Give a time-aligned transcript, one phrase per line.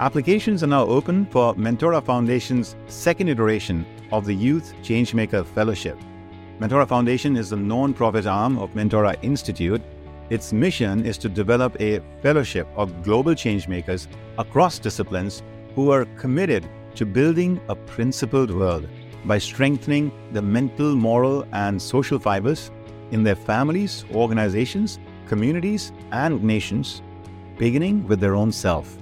[0.00, 5.98] Applications are now open for Mentora Foundation's second iteration of the Youth Changemaker Fellowship.
[6.58, 9.82] Mentora Foundation is the non-profit arm of Mentora Institute.
[10.30, 14.06] Its mission is to develop a fellowship of global changemakers
[14.38, 15.42] across disciplines
[15.74, 18.88] who are committed to building a principled world
[19.26, 22.70] by strengthening the mental, moral, and social fibers
[23.10, 24.98] in their families, organizations,
[25.28, 27.02] communities, and nations,
[27.58, 28.96] beginning with their own self.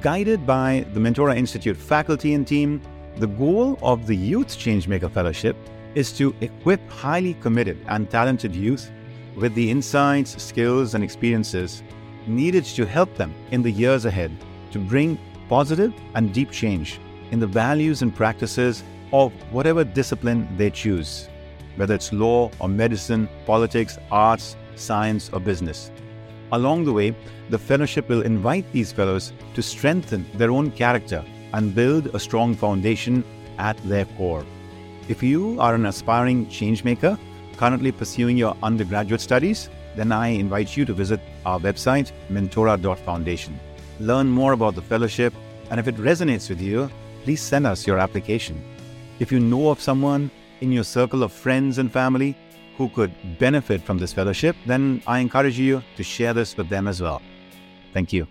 [0.00, 2.80] Guided by the Mentora Institute faculty and team,
[3.16, 5.56] the goal of the Youth Changemaker Fellowship
[5.96, 8.92] is to equip highly committed and talented youth
[9.34, 11.82] with the insights, skills, and experiences
[12.28, 14.30] needed to help them in the years ahead
[14.70, 15.18] to bring
[15.48, 17.00] positive and deep change
[17.32, 21.28] in the values and practices of whatever discipline they choose,
[21.74, 25.90] whether it's law or medicine, politics, arts, science, or business.
[26.52, 27.14] Along the way,
[27.50, 32.54] the fellowship will invite these fellows to strengthen their own character and build a strong
[32.54, 33.24] foundation
[33.58, 34.44] at their core.
[35.08, 37.18] If you are an aspiring changemaker
[37.56, 43.58] currently pursuing your undergraduate studies, then I invite you to visit our website, mentora.foundation.
[43.98, 45.34] Learn more about the fellowship,
[45.70, 46.88] and if it resonates with you,
[47.24, 48.62] please send us your application.
[49.18, 52.36] If you know of someone in your circle of friends and family
[52.78, 56.86] who could benefit from this fellowship, then I encourage you to share this with them
[56.86, 57.20] as well.
[57.92, 58.26] Thank you.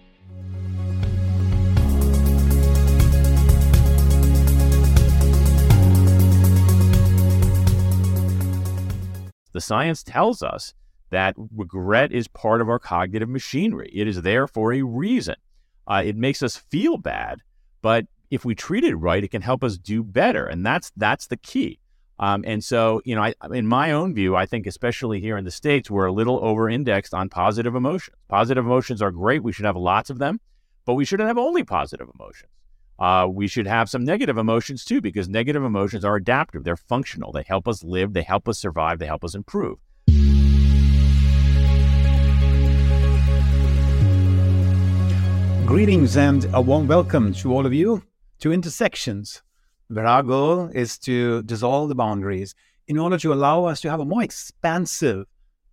[9.51, 10.73] The science tells us
[11.09, 13.89] that regret is part of our cognitive machinery.
[13.93, 15.35] It is there for a reason.
[15.85, 17.41] Uh, it makes us feel bad,
[17.81, 21.27] but if we treat it right, it can help us do better, and that's that's
[21.27, 21.79] the key.
[22.19, 25.45] Um, and so, you know, I, in my own view, I think especially here in
[25.45, 28.15] the states, we're a little over-indexed on positive emotions.
[28.27, 30.39] Positive emotions are great; we should have lots of them,
[30.85, 32.49] but we shouldn't have only positive emotions.
[32.99, 36.63] Uh, we should have some negative emotions too, because negative emotions are adaptive.
[36.63, 37.31] They're functional.
[37.31, 38.13] They help us live.
[38.13, 38.97] They help us survive.
[38.97, 39.77] They help us improve.
[45.67, 48.01] Greetings and a warm welcome to all of you
[48.39, 49.43] to Intersections,
[49.89, 52.55] where our goal is to dissolve the boundaries
[52.87, 55.25] in order to allow us to have a more expansive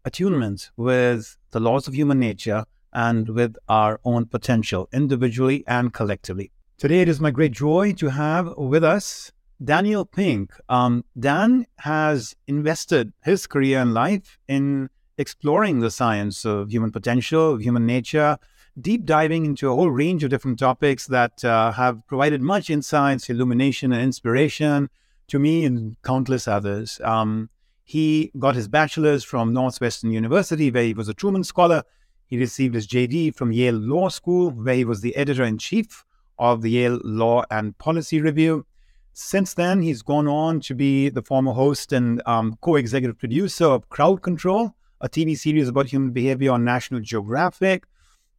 [0.05, 6.51] attunement with the laws of human nature and with our own potential individually and collectively.
[6.79, 9.33] Today, it is my great joy to have with us
[9.63, 10.53] Daniel Pink.
[10.69, 17.53] Um, Dan has invested his career and life in exploring the science of human potential,
[17.53, 18.39] of human nature,
[18.81, 23.31] deep diving into a whole range of different topics that uh, have provided much insights,
[23.31, 24.91] illumination, and inspiration
[25.29, 27.01] to me and countless others.
[27.03, 27.51] Um,
[27.85, 31.85] he got his bachelor's from Northwestern University, where he was a Truman Scholar.
[32.27, 36.05] He received his JD from Yale Law School, where he was the editor in chief
[36.39, 38.67] of the Yale Law and Policy Review.
[39.13, 43.67] Since then, he's gone on to be the former host and um, co executive producer
[43.67, 47.85] of Crowd Control, a TV series about human behavior on National Geographic.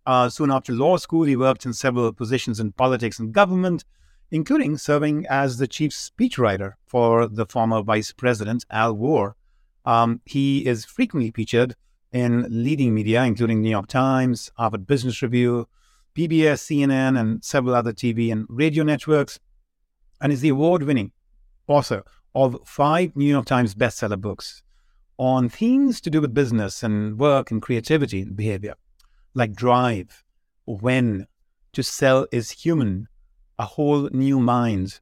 [0.05, 3.83] Uh, soon after law school, he worked in several positions in politics and government,
[4.31, 9.35] including serving as the chief speechwriter for the former vice president, Al Gore.
[9.83, 11.75] Um, he is frequently featured
[12.11, 15.67] in leading media, including New York Times, Harvard Business Review,
[16.16, 19.39] PBS, CNN, and several other TV and radio networks,
[20.22, 21.11] and is the award winning
[21.67, 24.61] author of five New York Times bestseller books
[25.17, 28.75] on themes to do with business and work and creativity and behavior,
[29.35, 30.23] like Drive,
[30.66, 31.28] When,
[31.73, 33.07] To Sell is Human,
[33.59, 35.01] A Whole New Mind,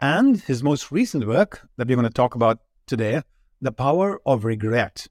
[0.00, 3.22] and his most recent work that we're going to talk about today,
[3.60, 5.08] The Power of Regret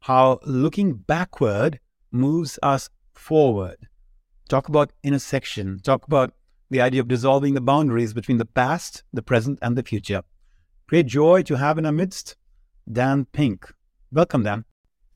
[0.00, 3.86] How Looking Backward Moves Us Forward
[4.50, 6.34] talk about intersection, talk about
[6.70, 10.22] the idea of dissolving the boundaries between the past, the present, and the future.
[10.88, 12.36] Great joy to have in our midst
[12.90, 13.72] Dan Pink.
[14.10, 14.64] Welcome, Dan.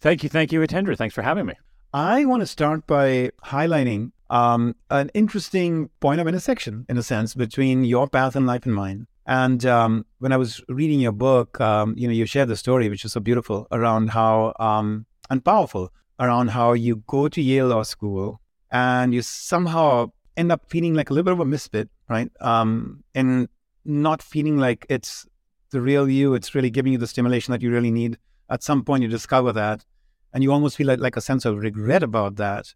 [0.01, 0.29] Thank you.
[0.29, 0.97] Thank you, Hitendra.
[0.97, 1.55] Thanks for having me.
[1.95, 7.37] I want to start by highlighting um, an interesting point of intersection, in a sense,
[7.37, 9.07] between your path in life and mine.
[9.27, 12.89] And um, when I was reading your book, um, you know, you shared the story,
[12.89, 17.69] which is so beautiful, around how um, and powerful, around how you go to Yale
[17.69, 18.41] Law School
[18.73, 22.29] and you somehow end up feeling like a little bit of a misfit, right?
[22.41, 23.49] Um, and
[23.85, 25.29] not feeling like it's
[25.71, 26.35] the real you.
[26.35, 28.19] It's really giving you the stimulation that you really need.
[28.51, 29.85] At some point, you discover that,
[30.35, 32.75] and you almost feel like, like a sense of regret about that.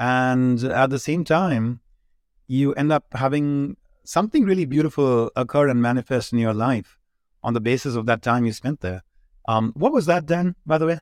[0.00, 1.80] And at the same time,
[2.48, 6.98] you end up having something really beautiful occur and manifest in your life
[7.44, 9.04] on the basis of that time you spent there.
[9.46, 10.98] Um, what was that, Dan, by the way?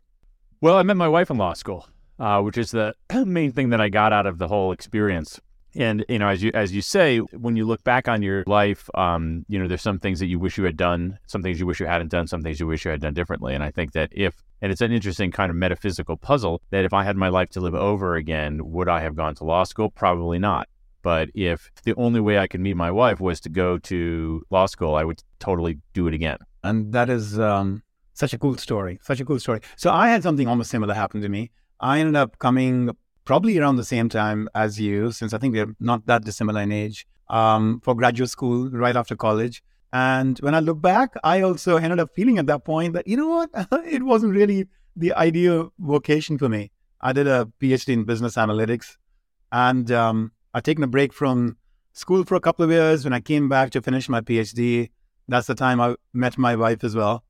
[0.60, 1.86] Well, I met my wife in law school
[2.22, 2.94] uh, which is the
[3.26, 5.40] main thing that I got out of the whole experience.
[5.74, 8.90] And you know, as you as you say, when you look back on your life,
[8.94, 11.66] um, you know, there's some things that you wish you had done, some things you
[11.66, 13.54] wish you hadn't done, some things you wish you had done differently.
[13.54, 16.92] And I think that if and it's an interesting kind of metaphysical puzzle that if
[16.92, 19.90] I had my life to live over again, would I have gone to law school?
[19.90, 20.68] Probably not.
[21.02, 24.66] But if the only way I could meet my wife was to go to law
[24.66, 26.38] school, I would totally do it again.
[26.62, 27.82] And that is um,
[28.14, 29.00] such a cool story.
[29.02, 29.60] Such a cool story.
[29.76, 31.50] So I had something almost similar happen to me.
[31.80, 35.74] I ended up coming probably around the same time as you, since I think we're
[35.80, 39.62] not that dissimilar in age, um, for graduate school right after college.
[39.92, 43.16] And when I look back, I also ended up feeling at that point that, you
[43.16, 43.50] know what,
[43.86, 44.66] it wasn't really
[44.96, 46.70] the ideal vocation for me.
[47.00, 48.96] I did a PhD in business analytics
[49.50, 51.56] and um, I'd taken a break from
[51.92, 53.04] school for a couple of years.
[53.04, 54.90] When I came back to finish my PhD,
[55.28, 57.24] that's the time I met my wife as well.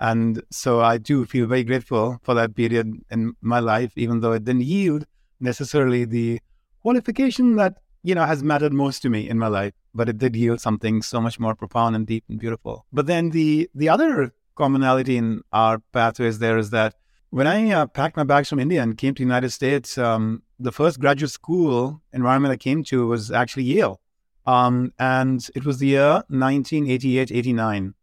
[0.00, 4.32] And so I do feel very grateful for that period in my life, even though
[4.32, 5.06] it didn't yield
[5.40, 6.40] necessarily the
[6.82, 10.36] qualification that, you know, has mattered most to me in my life, but it did
[10.36, 12.86] yield something so much more profound and deep and beautiful.
[12.92, 16.94] But then the the other commonality in our pathways there is that
[17.30, 20.42] when I uh, packed my bags from India and came to the United States, um,
[20.58, 24.00] the first graduate school environment I came to was actually Yale.
[24.46, 27.94] Um, and it was the year 1988 89.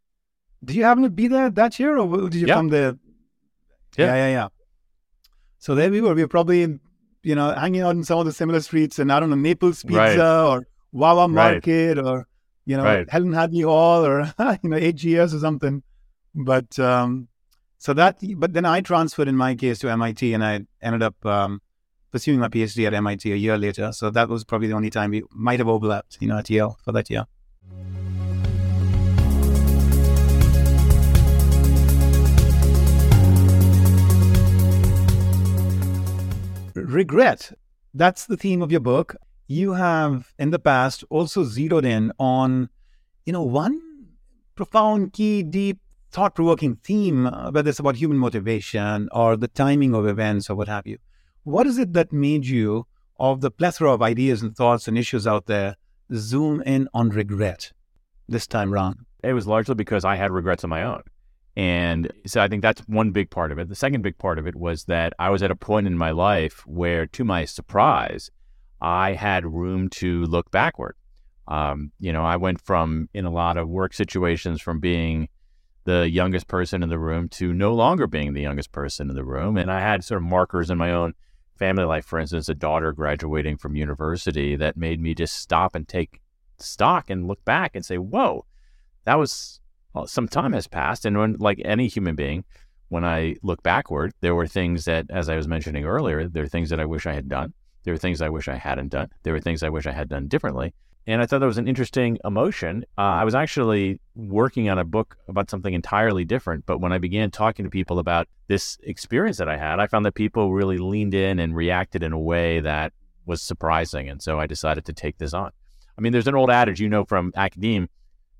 [0.64, 2.54] Did you happen to be there that year or did you yeah.
[2.54, 2.98] come there?
[3.98, 4.06] Yeah.
[4.08, 4.48] yeah, yeah, yeah.
[5.58, 6.14] So there we were.
[6.14, 6.80] We were probably,
[7.26, 9.84] you know, hanging out in some of the similar streets and I don't know, Naples
[9.84, 10.20] Pizza Right.
[10.20, 11.54] or Wawa Right.
[11.54, 12.28] Market or,
[12.66, 13.10] you know, Right.
[13.10, 14.22] Helen Hadley Hall or,
[14.64, 15.82] you know, AGS or something.
[16.36, 17.28] But um,
[17.80, 21.26] so that, but then I transferred in my case to MIT and I ended up
[21.26, 21.62] um,
[22.12, 23.92] pursuing my PhD at MIT a year later.
[23.92, 26.78] So that was probably the only time we might have overlapped, you know, at Yale
[26.86, 27.26] for that year.
[36.76, 37.54] Regret.
[37.94, 39.16] That's the theme of your book.
[39.48, 42.70] You have in the past also zeroed in on,
[43.26, 43.82] you know, one
[44.56, 45.80] profound, key, deep,
[46.12, 50.56] thought provoking theme, uh, whether it's about human motivation or the timing of events or
[50.56, 50.98] what have you.
[51.44, 52.88] What is it that made you,
[53.18, 55.78] of the plethora of ideas and thoughts and issues out there,
[56.14, 57.72] zoom in on regret
[58.28, 58.98] this time round?
[59.24, 61.04] It was largely because I had regrets of my own.
[61.58, 63.70] And so I think that's one big part of it.
[63.70, 66.12] The second big part of it was that I was at a point in my
[66.12, 68.30] life where, to my surprise,
[68.82, 70.96] I had room to look backward.
[71.48, 75.30] Um, you know, I went from, in a lot of work situations, from being
[75.86, 79.24] the youngest person in the room to no longer being the youngest person in the
[79.24, 79.56] room.
[79.56, 81.14] And I had sort of markers in my own
[81.56, 85.88] family life, for instance, a daughter graduating from university that made me just stop and
[85.88, 86.22] take
[86.58, 88.46] stock and look back and say, whoa,
[89.06, 89.62] that was
[89.96, 91.06] well, some time has passed.
[91.06, 92.44] And when, like any human being,
[92.90, 96.48] when I look backward, there were things that, as I was mentioning earlier, there are
[96.48, 97.54] things that I wish I had done.
[97.84, 99.10] There were things I wish I hadn't done.
[99.24, 100.74] There were things I wish I had done differently.
[101.08, 102.84] And I thought that was an interesting emotion.
[102.98, 106.66] Uh, I was actually working on a book about something entirely different.
[106.66, 110.06] But when I began talking to people about this experience that I had, I found
[110.06, 112.92] that people really leaned in and reacted in a way that
[113.26, 114.10] was surprising.
[114.10, 115.52] And so I decided to take this on.
[115.98, 117.88] I mean, there's an old adage, you know, from academe,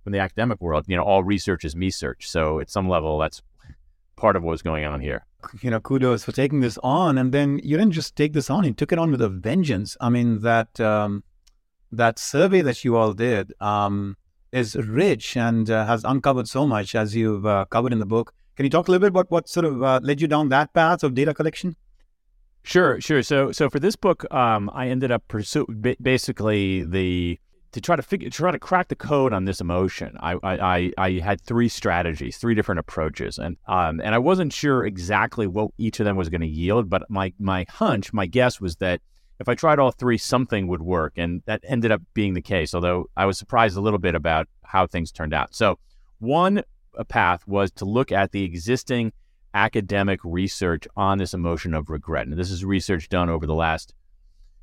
[0.06, 2.30] from the academic world, you know, all research is me search.
[2.30, 3.42] So at some level, that's
[4.16, 5.26] part of what's going on here.
[5.62, 7.18] you know, kudos for taking this on.
[7.18, 9.98] And then you didn't just take this on; you took it on with a vengeance.
[10.00, 11.24] I mean, that um,
[11.92, 14.16] that survey that you all did um,
[14.52, 18.32] is rich and uh, has uncovered so much, as you've uh, covered in the book.
[18.56, 20.72] Can you talk a little bit about what sort of uh, led you down that
[20.74, 21.76] path of data collection?
[22.64, 23.22] Sure, sure.
[23.22, 27.40] So, so for this book, um, I ended up pursue ba- basically the
[27.76, 30.16] to try to figure, try to crack the code on this emotion.
[30.22, 34.86] I, I, I, had three strategies, three different approaches, and um, and I wasn't sure
[34.86, 36.90] exactly what each of them was going to yield.
[36.90, 39.02] But my my hunch, my guess was that
[39.42, 42.74] if I tried all three, something would work, and that ended up being the case.
[42.74, 45.54] Although I was surprised a little bit about how things turned out.
[45.54, 45.78] So,
[46.20, 46.64] one
[47.10, 49.12] path was to look at the existing
[49.54, 52.26] academic research on this emotion of regret.
[52.26, 53.94] And this is research done over the last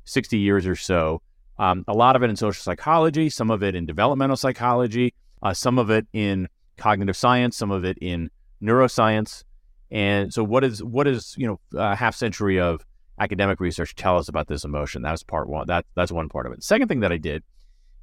[0.05, 1.21] 60 years or so.
[1.59, 5.53] Um, a lot of it in social psychology, some of it in developmental psychology, uh,
[5.53, 8.29] some of it in cognitive science, some of it in
[8.61, 9.43] neuroscience.
[9.91, 12.85] And so, what is what is you know a half century of
[13.19, 15.03] academic research tell us about this emotion?
[15.03, 15.67] That was part one.
[15.67, 16.57] That that's one part of it.
[16.57, 17.43] The second thing that I did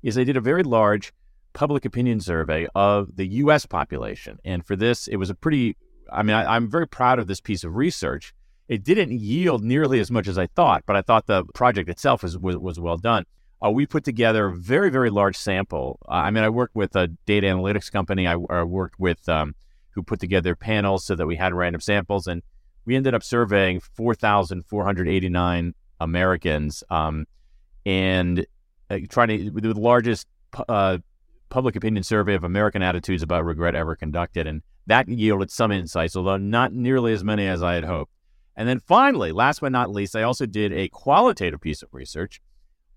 [0.03, 1.13] is I did a very large
[1.53, 3.67] public opinion survey of the U.S.
[3.67, 5.77] population, and for this, it was a pretty
[6.13, 8.35] I mean, I, am very proud of this piece of research.
[8.69, 12.23] It didn't yield nearly as much as I thought, but I thought the project itself
[12.23, 13.25] was was, was well done.
[13.65, 15.99] Uh, we put together a very very large sample.
[16.09, 18.27] Uh, I mean, I worked with a data analytics company.
[18.27, 19.55] I, I worked with um,
[19.91, 22.43] who put together panels so that we had random samples, and
[22.85, 26.83] we ended up surveying 4,489 Americans.
[26.91, 27.27] Um,
[27.87, 28.47] and
[28.91, 30.27] uh, trying to the largest
[30.69, 30.99] uh,
[31.49, 36.17] public opinion survey of American attitudes about regret ever conducted, and that yielded some insights,
[36.17, 38.13] although not nearly as many as I had hoped.
[38.57, 42.41] And then finally, last but not least, I also did a qualitative piece of research,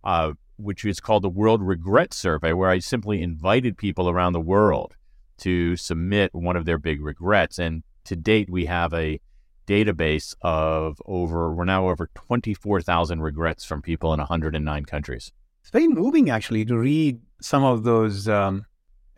[0.04, 4.40] uh, which is called the World Regret Survey, where I simply invited people around the
[4.40, 4.96] world
[5.40, 7.60] to submit one of their big regrets.
[7.60, 9.20] And to date, we have a
[9.68, 15.32] database of over, we're now over 24,000 regrets from people in 109 countries.
[15.62, 18.66] It's very moving, actually, to read some of those um,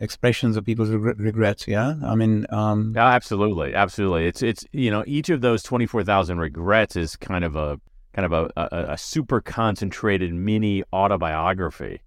[0.00, 1.66] expressions of people's regrets.
[1.66, 2.92] Yeah, I mean, um...
[2.94, 4.26] yeah, absolutely, absolutely.
[4.26, 7.80] It's it's you know each of those 24,000 regrets is kind of a
[8.16, 12.00] kind of a, a, a super concentrated mini autobiography.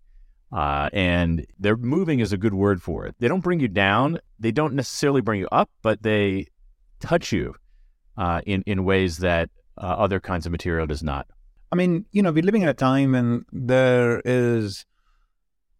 [0.52, 3.16] Uh, and they're moving is a good word for it.
[3.20, 4.20] They don't bring you down.
[4.40, 6.48] They don't necessarily bring you up, but they
[7.00, 7.54] touch you
[8.18, 11.28] uh, in in ways that uh, other kinds of material does not.
[11.72, 14.88] I mean, you know, we're living in a time when there is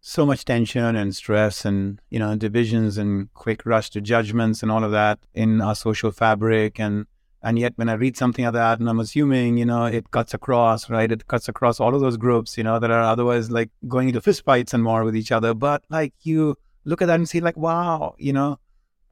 [0.00, 4.70] so much tension and stress and you know divisions and quick rush to judgments and
[4.70, 7.06] all of that in our social fabric and
[7.42, 10.34] and yet when i read something like that and i'm assuming you know it cuts
[10.34, 11.10] across right?
[11.10, 14.20] It cuts across all of those groups you know that are otherwise like going into
[14.20, 15.54] fistfights and more with each other.
[15.54, 18.58] But like you look at that and see like wow you know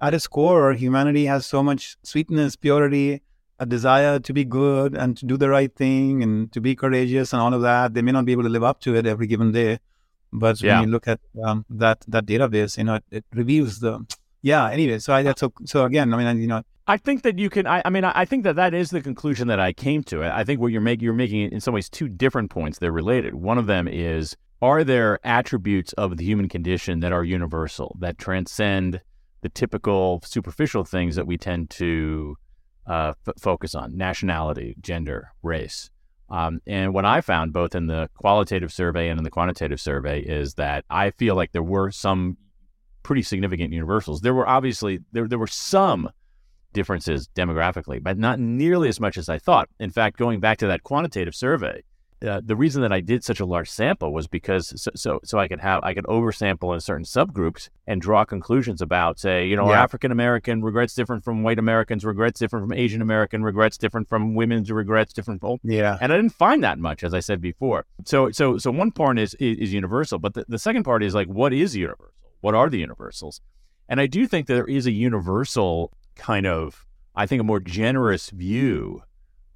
[0.00, 3.23] at its core humanity has so much sweetness purity
[3.58, 7.32] a desire to be good and to do the right thing and to be courageous
[7.32, 7.92] and all of that.
[7.94, 9.80] They may not be able to live up to it every given day.
[10.32, 10.78] But yeah.
[10.78, 14.04] when you look at um, that that database you know it, it reveals the
[14.42, 17.38] yeah anyway so i that's so so again i mean you know I think that
[17.38, 17.66] you can.
[17.66, 20.25] I, I, mean, I think that that is the conclusion that I came to.
[20.25, 22.78] I think what you're making, you're making in some ways two different points.
[22.78, 23.35] They're related.
[23.35, 28.16] One of them is: Are there attributes of the human condition that are universal, that
[28.16, 29.02] transcend
[29.42, 32.37] the typical superficial things that we tend to
[32.87, 33.95] uh, f- focus on?
[33.95, 35.90] Nationality, gender, race.
[36.30, 40.21] Um, and what I found, both in the qualitative survey and in the quantitative survey,
[40.21, 42.38] is that I feel like there were some
[43.02, 44.23] pretty significant universals.
[44.23, 46.09] There were obviously there there were some
[46.72, 49.68] differences demographically, but not nearly as much as I thought.
[49.78, 51.82] In fact, going back to that quantitative survey,
[52.26, 55.38] uh, the reason that I did such a large sample was because so, so so
[55.38, 59.54] I could have I could oversample in certain subgroups and draw conclusions about say you
[59.54, 59.80] know yeah.
[59.80, 64.34] African American regrets different from white Americans regrets different from Asian American regrets different from
[64.34, 65.96] women's regrets different from yeah.
[66.00, 67.87] And I didn't find that much as I said before.
[68.04, 71.14] So so so one part is is, is universal but the, the second part is
[71.14, 72.14] like what is universal?
[72.40, 73.40] What are the universals?
[73.88, 76.84] And I do think that there is a universal kind of,
[77.14, 79.02] I think, a more generous view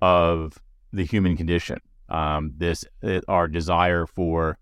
[0.01, 0.59] of
[0.93, 1.79] the human condition.
[2.09, 4.59] Um, this uh, our desire for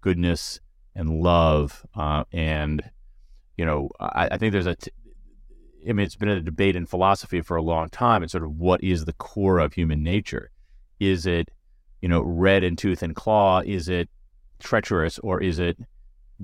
[0.00, 0.60] goodness
[0.94, 2.82] and love, uh, and
[3.56, 4.74] you know, I, I think there's a.
[4.74, 4.90] T-
[5.88, 8.22] I mean, it's been a debate in philosophy for a long time.
[8.22, 10.52] It's sort of what is the core of human nature?
[11.00, 11.50] Is it,
[12.00, 13.62] you know, red in tooth and claw?
[13.66, 14.08] Is it
[14.60, 15.76] treacherous or is it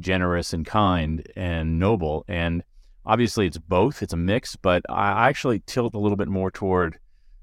[0.00, 2.24] generous and kind and noble?
[2.26, 2.64] And
[3.08, 6.98] obviously it's both, it's a mix, but I actually tilt a little bit more toward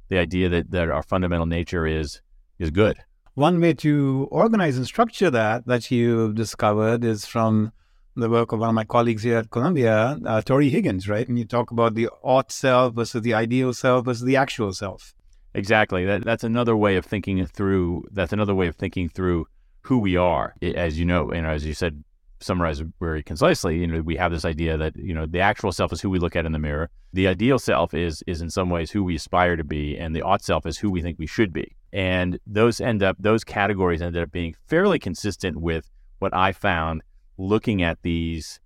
[0.08, 2.22] the idea that, that our fundamental nature is
[2.58, 2.98] is good.
[3.34, 7.74] One way to organize and structure that that you've discovered is from
[8.16, 11.28] the work of one of my colleagues here at Columbia, uh, Tory Higgins, right?
[11.28, 15.14] And you talk about the ought self versus the ideal self versus the actual self.
[15.54, 16.06] Exactly.
[16.06, 18.06] That, that's another way of thinking through.
[18.12, 19.48] That's another way of thinking through
[19.82, 20.56] who we are.
[20.62, 22.04] As you know, and as you said
[22.46, 25.92] summarize very concisely, you know, we have this idea that you know the actual self
[25.92, 26.90] is who we look at in the mirror.
[27.14, 30.22] The ideal self is is in some ways who we aspire to be, and the
[30.22, 31.76] ought self is who we think we should be.
[31.92, 37.02] And those end up those categories ended up being fairly consistent with what I found
[37.38, 38.60] looking at these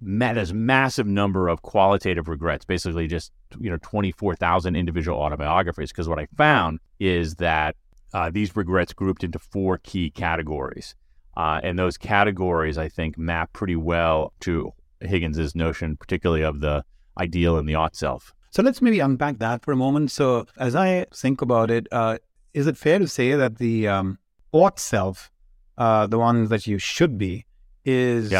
[0.00, 5.90] this massive number of qualitative regrets, basically just you know twenty four thousand individual autobiographies.
[5.90, 7.76] Because what I found is that
[8.14, 10.94] uh, these regrets grouped into four key categories.
[11.38, 16.84] Uh, and those categories, I think, map pretty well to Higgins's notion, particularly of the
[17.16, 18.34] ideal and the ought self.
[18.50, 20.10] So let's maybe unpack that for a moment.
[20.10, 22.18] So as I think about it, uh,
[22.54, 24.18] is it fair to say that the um,
[24.50, 25.30] ought self,
[25.76, 27.46] uh, the one that you should be,
[27.84, 28.30] is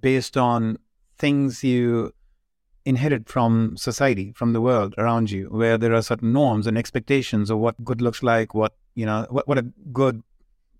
[0.00, 0.78] based on
[1.18, 2.12] things you
[2.86, 7.50] inherit from society, from the world around you, where there are certain norms and expectations
[7.50, 10.22] of what good looks like, what you know, what, what a good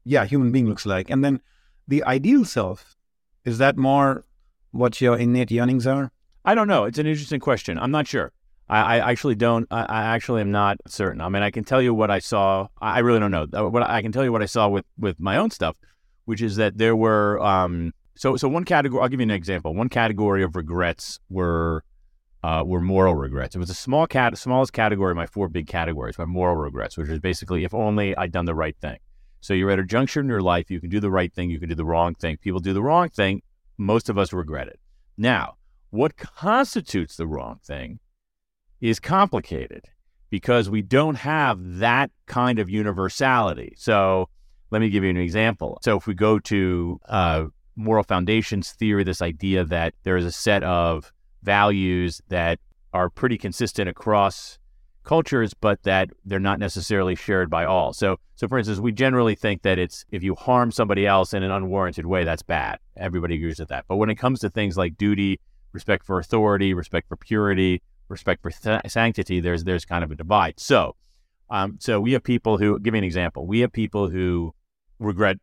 [0.04, 1.10] yeah, human being looks like.
[1.10, 1.40] And then
[1.88, 2.96] the ideal self,
[3.44, 4.24] is that more
[4.70, 6.10] what your innate yearnings are?
[6.44, 6.84] I don't know.
[6.84, 7.78] It's an interesting question.
[7.78, 8.32] I'm not sure.
[8.68, 9.66] I, I actually don't.
[9.70, 11.20] I, I, actually am not certain.
[11.20, 12.68] I mean, I can tell you what I saw.
[12.80, 13.46] I really don't know.
[13.52, 15.76] Uh, what I can tell you what I saw with with my own stuff,
[16.24, 17.40] which is that there were.
[17.42, 19.02] Um, so so one category.
[19.02, 19.74] I'll give you an example.
[19.74, 21.84] One category of regrets were
[22.42, 23.54] uh, were moral regrets.
[23.54, 25.10] It was a small cat, smallest category.
[25.10, 26.16] of My four big categories.
[26.16, 28.98] My moral regrets, which is basically if only I'd done the right thing.
[29.44, 30.70] So you're at a juncture in your life.
[30.70, 31.50] You can do the right thing.
[31.50, 32.38] You can do the wrong thing.
[32.38, 33.42] People do the wrong thing.
[33.76, 34.80] Most of us regret it.
[35.18, 35.56] Now,
[35.90, 38.00] what constitutes the wrong thing
[38.80, 39.84] is complicated
[40.30, 43.74] because we don't have that kind of universality.
[43.76, 44.30] So
[44.70, 45.78] let me give you an example.
[45.82, 47.44] So if we go to uh,
[47.76, 52.60] moral foundations theory, this idea that there is a set of values that
[52.94, 54.58] are pretty consistent across
[55.04, 57.92] cultures, but that they're not necessarily shared by all.
[57.92, 61.42] So, so for instance, we generally think that it's if you harm somebody else in
[61.42, 62.78] an unwarranted way, that's bad.
[62.96, 63.84] Everybody agrees with that.
[63.88, 65.40] But when it comes to things like duty,
[65.72, 70.14] respect for authority, respect for purity, respect for th- sanctity, there's there's kind of a
[70.14, 70.58] divide.
[70.58, 70.96] So,
[71.50, 73.46] um, so we have people who give me an example.
[73.46, 74.54] We have people who
[74.98, 75.38] regret,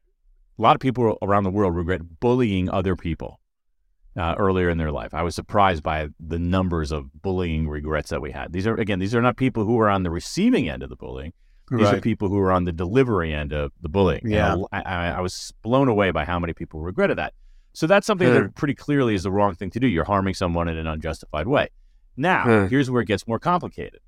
[0.58, 3.41] a lot of people around the world regret bullying other people
[4.18, 5.14] uh, earlier in their life.
[5.14, 8.52] I was surprised by the numbers of bullying regrets that we had.
[8.52, 10.96] These are, again, these are not people who are on the receiving end of the
[10.96, 11.34] bullying.
[11.70, 11.96] These right.
[11.96, 14.24] are people who are on the delivery end of the bullying.
[14.26, 14.58] Yeah.
[14.74, 17.34] I, I, I, was blown away by how many people regretted that.
[17.72, 19.88] So that's something that pretty clearly is the wrong thing to do.
[19.88, 21.70] You're harming someone in an unjustified way.
[22.18, 24.02] Now, here's where it gets more complicated.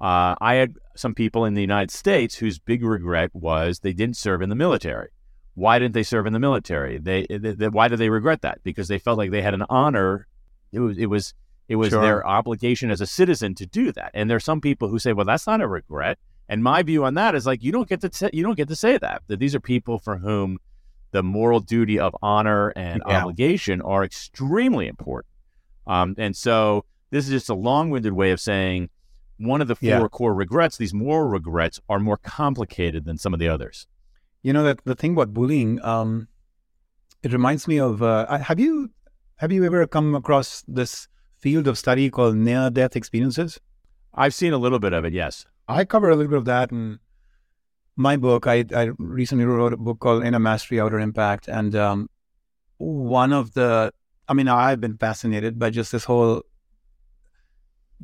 [0.00, 4.16] Uh, I had some people in the United States whose big regret was they didn't
[4.16, 5.10] serve in the military.
[5.60, 6.96] Why didn't they serve in the military?
[6.96, 8.62] They, they, they why did they regret that?
[8.64, 10.26] Because they felt like they had an honor.
[10.72, 11.34] It was it was
[11.68, 12.00] it was sure.
[12.00, 14.10] their obligation as a citizen to do that.
[14.14, 16.18] And there's some people who say, well, that's not a regret.
[16.48, 18.68] And my view on that is like you don't get to t- you don't get
[18.68, 19.20] to say that.
[19.26, 20.56] That these are people for whom
[21.10, 23.18] the moral duty of honor and yeah.
[23.18, 25.30] obligation are extremely important.
[25.86, 28.88] Um, and so this is just a long-winded way of saying
[29.36, 30.08] one of the four yeah.
[30.08, 33.86] core regrets, these moral regrets, are more complicated than some of the others.
[34.42, 36.28] You know that the thing about bullying, um,
[37.22, 38.02] it reminds me of.
[38.02, 38.90] Uh, have you
[39.36, 43.60] have you ever come across this field of study called near-death experiences?
[44.14, 45.12] I've seen a little bit of it.
[45.12, 46.98] Yes, I cover a little bit of that in
[47.96, 48.46] my book.
[48.46, 52.08] I, I recently wrote a book called Inner Mastery, Outer Impact, and um,
[52.78, 53.92] one of the.
[54.26, 56.42] I mean, I've been fascinated by just this whole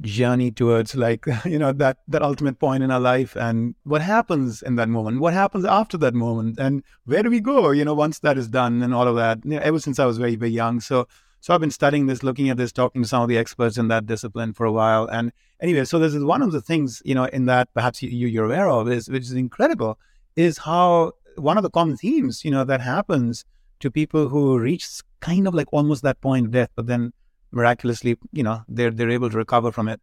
[0.00, 3.36] journey towards like you know that that ultimate point in our life.
[3.36, 5.20] And what happens in that moment?
[5.20, 6.58] What happens after that moment?
[6.58, 9.40] And where do we go you know once that is done and all of that?
[9.44, 10.80] You know, ever since i was very very young.
[10.80, 11.08] So
[11.40, 13.88] so i've been studying this looking at this talking to some of the experts in
[13.88, 15.06] that discipline for a while.
[15.06, 18.10] And anyway so this is one of the things you know in that perhaps you,
[18.10, 19.98] you're aware of is which is incredible
[20.34, 23.44] is how one of the common themes you know that happens
[23.80, 24.86] to people who reach
[25.20, 27.12] kind of like almost that point of death but then
[27.56, 30.00] miraculously, you know, they're they're able to recover from it,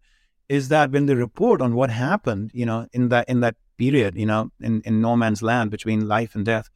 [0.50, 4.18] is that when they report on what happened, you know, in that in that period,
[4.24, 6.70] you know, in, in no man's land between life and death,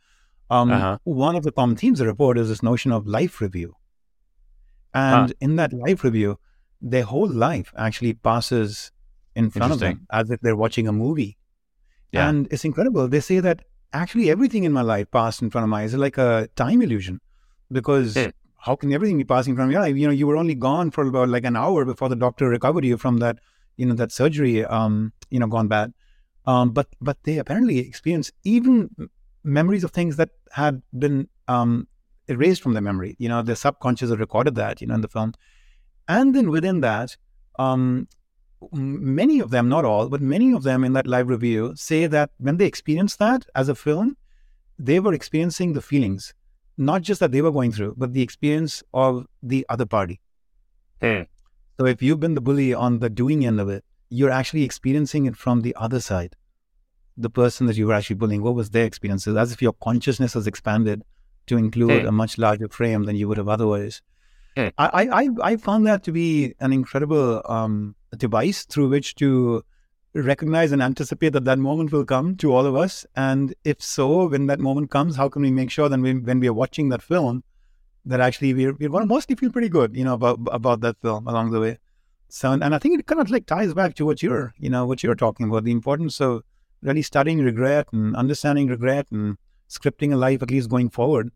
[0.49, 0.97] um, uh-huh.
[1.03, 3.75] one of the common themes they report is this notion of life review.
[4.93, 5.33] And huh.
[5.41, 6.39] in that life review,
[6.81, 8.91] their whole life actually passes
[9.35, 11.37] in front of them as if they're watching a movie.
[12.11, 12.29] Yeah.
[12.29, 13.07] And it's incredible.
[13.07, 13.63] They say that
[13.93, 15.93] actually everything in my life passed in front of my eyes.
[15.93, 17.19] It's like a time illusion
[17.71, 19.95] because hmm how can everything be passing from your life?
[19.95, 22.85] You know, you were only gone for about like an hour before the doctor recovered
[22.85, 23.39] you from that,
[23.77, 25.93] you know, that surgery, um, you know, gone bad.
[26.45, 28.89] Um, but but they apparently experienced even
[29.43, 31.87] memories of things that had been um,
[32.27, 33.15] erased from their memory.
[33.19, 35.33] You know, their subconscious had recorded that, you know, in the film.
[36.07, 37.17] And then within that,
[37.59, 38.07] um,
[38.71, 42.31] many of them, not all, but many of them in that live review say that
[42.37, 44.17] when they experienced that as a film,
[44.79, 46.33] they were experiencing the feelings
[46.77, 50.19] not just that they were going through, but the experience of the other party.
[51.01, 51.23] Hmm.
[51.79, 55.25] So if you've been the bully on the doing end of it, you're actually experiencing
[55.25, 56.35] it from the other side.
[57.17, 59.35] The person that you were actually bullying, what was their experiences?
[59.35, 61.03] As if your consciousness has expanded
[61.47, 62.07] to include hmm.
[62.07, 64.01] a much larger frame than you would have otherwise.
[64.55, 64.67] Hmm.
[64.77, 69.63] I, I, I found that to be an incredible um, device through which to
[70.23, 73.05] recognize and anticipate that that moment will come to all of us?
[73.15, 76.39] And if so, when that moment comes, how can we make sure that we, when
[76.39, 77.43] we are watching that film,
[78.05, 80.97] that actually we're, we're going to mostly feel pretty good, you know, about about that
[81.01, 81.77] film along the way.
[82.29, 84.85] So, and I think it kind of like ties back to what you're, you know,
[84.85, 86.43] what you're talking about, the importance of
[86.81, 89.37] really studying regret and understanding regret and
[89.69, 91.31] scripting a life at least going forward.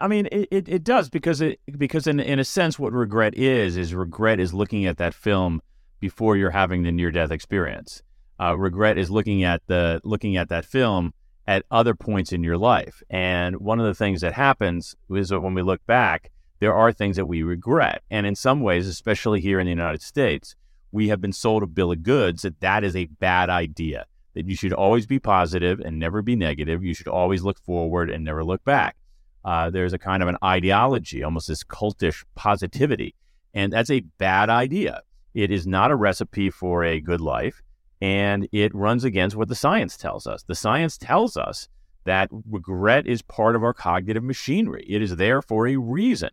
[0.00, 3.34] I mean, it, it, it does because it because in in a sense, what regret
[3.36, 5.62] is is regret is looking at that film
[6.00, 8.02] before you're having the near death experience
[8.40, 11.12] uh, regret is looking at the looking at that film
[11.46, 13.02] at other points in your life.
[13.08, 16.92] And one of the things that happens is that when we look back, there are
[16.92, 18.02] things that we regret.
[18.10, 20.54] And in some ways, especially here in the United States,
[20.92, 24.06] we have been sold a bill of goods that that is a bad idea.
[24.34, 26.84] That you should always be positive and never be negative.
[26.84, 28.96] You should always look forward and never look back.
[29.44, 33.14] Uh, there's a kind of an ideology, almost this cultish positivity.
[33.54, 35.00] And that's a bad idea.
[35.34, 37.62] It is not a recipe for a good life
[38.00, 40.42] and it runs against what the science tells us.
[40.42, 41.68] The science tells us
[42.04, 44.84] that regret is part of our cognitive machinery.
[44.88, 46.30] It is there for a reason.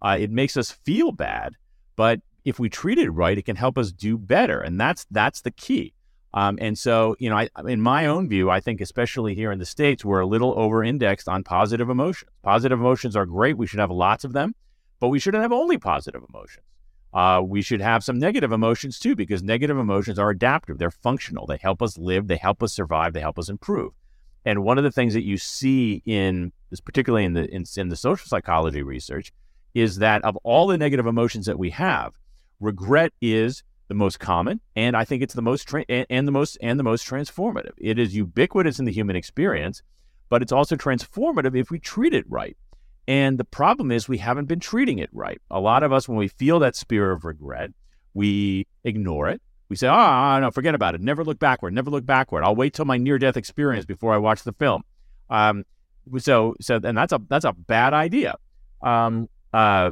[0.00, 1.54] Uh, it makes us feel bad,
[1.96, 5.42] but if we treat it right, it can help us do better, and that's that's
[5.42, 5.92] the key.
[6.34, 9.58] Um, and so, you know, I, in my own view, I think especially here in
[9.58, 12.30] the states, we're a little over-indexed on positive emotions.
[12.42, 14.54] Positive emotions are great; we should have lots of them,
[15.00, 16.64] but we shouldn't have only positive emotions.
[17.12, 20.78] Uh, we should have some negative emotions too, because negative emotions are adaptive.
[20.78, 21.46] They're functional.
[21.46, 22.28] They help us live.
[22.28, 23.12] They help us survive.
[23.12, 23.92] They help us improve.
[24.44, 26.52] And one of the things that you see in
[26.84, 29.32] particularly in the in, in the social psychology research,
[29.74, 32.12] is that of all the negative emotions that we have,
[32.60, 36.32] regret is the most common, and I think it's the most tra- and, and the
[36.32, 37.72] most and the most transformative.
[37.78, 39.82] It is ubiquitous in the human experience,
[40.28, 42.56] but it's also transformative if we treat it right.
[43.08, 45.40] And the problem is we haven't been treating it right.
[45.50, 47.70] A lot of us, when we feel that spear of regret,
[48.12, 49.40] we ignore it.
[49.70, 51.00] We say, oh, no, forget about it.
[51.00, 51.72] Never look backward.
[51.72, 52.44] Never look backward.
[52.44, 54.82] I'll wait till my near death experience before I watch the film.
[55.30, 55.64] Um,
[56.18, 58.36] so, so, and that's a that's a bad idea.
[58.82, 59.90] Um, uh,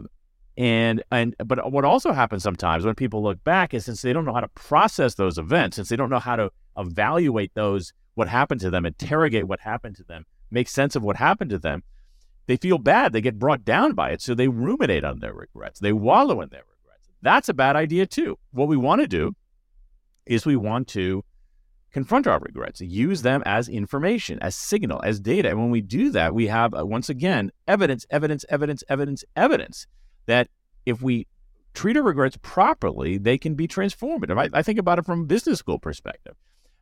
[0.58, 4.26] and and but what also happens sometimes when people look back is since they don't
[4.26, 8.28] know how to process those events, since they don't know how to evaluate those what
[8.28, 11.82] happened to them, interrogate what happened to them, make sense of what happened to them,
[12.46, 13.12] they feel bad.
[13.12, 14.22] They get brought down by it.
[14.22, 15.80] So they ruminate on their regrets.
[15.80, 17.08] They wallow in their regrets.
[17.22, 18.38] That's a bad idea, too.
[18.52, 19.34] What we want to do
[20.26, 21.24] is we want to
[21.92, 25.48] confront our regrets, use them as information, as signal, as data.
[25.48, 29.86] And when we do that, we have, uh, once again, evidence, evidence, evidence, evidence, evidence
[30.26, 30.48] that
[30.84, 31.26] if we
[31.72, 34.38] treat our regrets properly, they can be transformative.
[34.38, 36.34] I, I think about it from a business school perspective.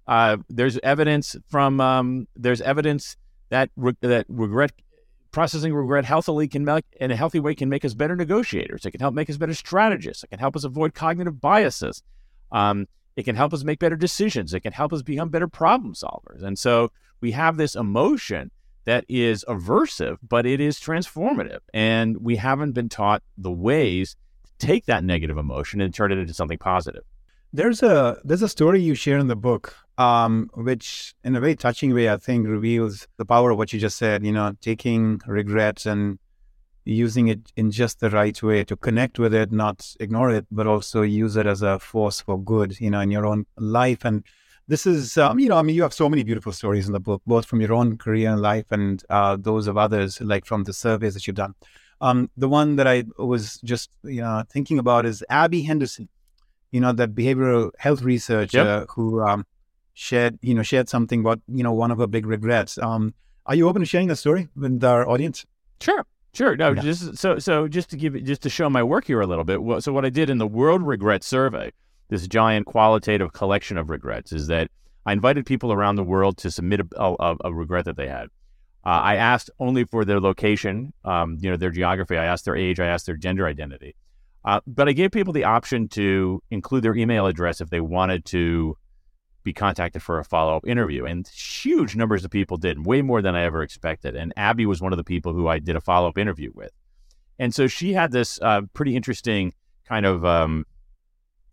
[0.07, 3.16] Uh, there's evidence from um, there's evidence
[3.50, 4.72] that re- that regret
[5.35, 8.87] processing regret healthily can make in a healthy way can make us better negotiators.
[8.87, 10.23] It can help make us better strategists.
[10.23, 12.05] It can help us avoid cognitive biases.
[12.53, 14.55] Um, it can help us make better decisions.
[14.55, 16.42] It can help us become better problem solvers.
[16.42, 18.53] And so we have this emotion
[18.85, 21.61] that is aversive, but it is transformative.
[21.73, 26.18] And we haven't been taught the ways to take that negative emotion and turn it
[26.18, 27.03] into something positive.
[27.55, 31.55] There's a there's a story you share in the book, um, which in a very
[31.55, 34.27] touching way I think reveals the power of what you just said.
[34.27, 36.19] You know, taking regrets and
[36.85, 40.67] using it in just the right way to connect with it, not ignore it, but
[40.67, 42.81] also use it as a force for good.
[42.81, 44.05] You know, in your own life.
[44.05, 44.25] And
[44.67, 46.99] this is, um, you know, I mean, you have so many beautiful stories in the
[46.99, 50.64] book, both from your own career and life and uh, those of others, like from
[50.64, 51.55] the surveys that you've done.
[52.01, 56.09] Um, the one that I was just you know, thinking about is Abby Henderson
[56.75, 58.87] you know, that behavioral health researcher yep.
[58.91, 59.47] who um,
[59.93, 62.79] shared, you know, shared something about, you know, one of her big regrets.
[62.79, 63.15] Um,
[63.47, 65.47] are you open to sharing that story with our audience?
[65.81, 66.05] Sure.
[66.33, 66.57] Sure.
[66.57, 66.83] No, yeah.
[66.83, 69.45] just so so just to give it just to show my work here a little
[69.45, 69.61] bit.
[69.85, 71.71] So what I did in the World Regret Survey,
[72.09, 74.69] this giant qualitative collection of regrets, is that
[75.07, 78.27] I invited people around the world to submit a, a, a regret that they had.
[78.85, 82.19] Uh, I asked only for their location, um, you know, their geography.
[82.19, 82.81] I asked their age.
[82.81, 83.95] I asked their gender identity.
[84.44, 88.24] Uh, but I gave people the option to include their email address if they wanted
[88.26, 88.76] to
[89.42, 91.04] be contacted for a follow up interview.
[91.04, 94.16] And huge numbers of people did, way more than I ever expected.
[94.16, 96.72] And Abby was one of the people who I did a follow up interview with.
[97.38, 99.52] And so she had this uh, pretty interesting
[99.87, 100.64] kind of um,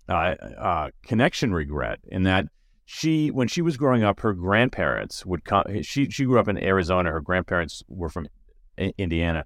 [0.07, 2.45] uh, uh connection regret in that
[2.85, 5.63] she, when she was growing up, her grandparents would come.
[5.81, 7.09] She she grew up in Arizona.
[7.09, 8.27] Her grandparents were from
[8.77, 9.45] Indiana,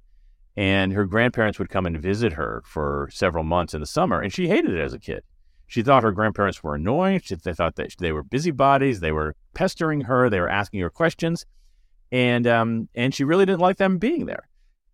[0.57, 4.31] and her grandparents would come and visit her for several months in the summer, and
[4.31, 5.23] she hated it as a kid.
[5.67, 7.19] She thought her grandparents were annoying.
[7.23, 8.99] She, they thought that they were busybodies.
[8.99, 10.29] They were pestering her.
[10.29, 11.45] They were asking her questions,
[12.11, 14.47] and um, and she really didn't like them being there.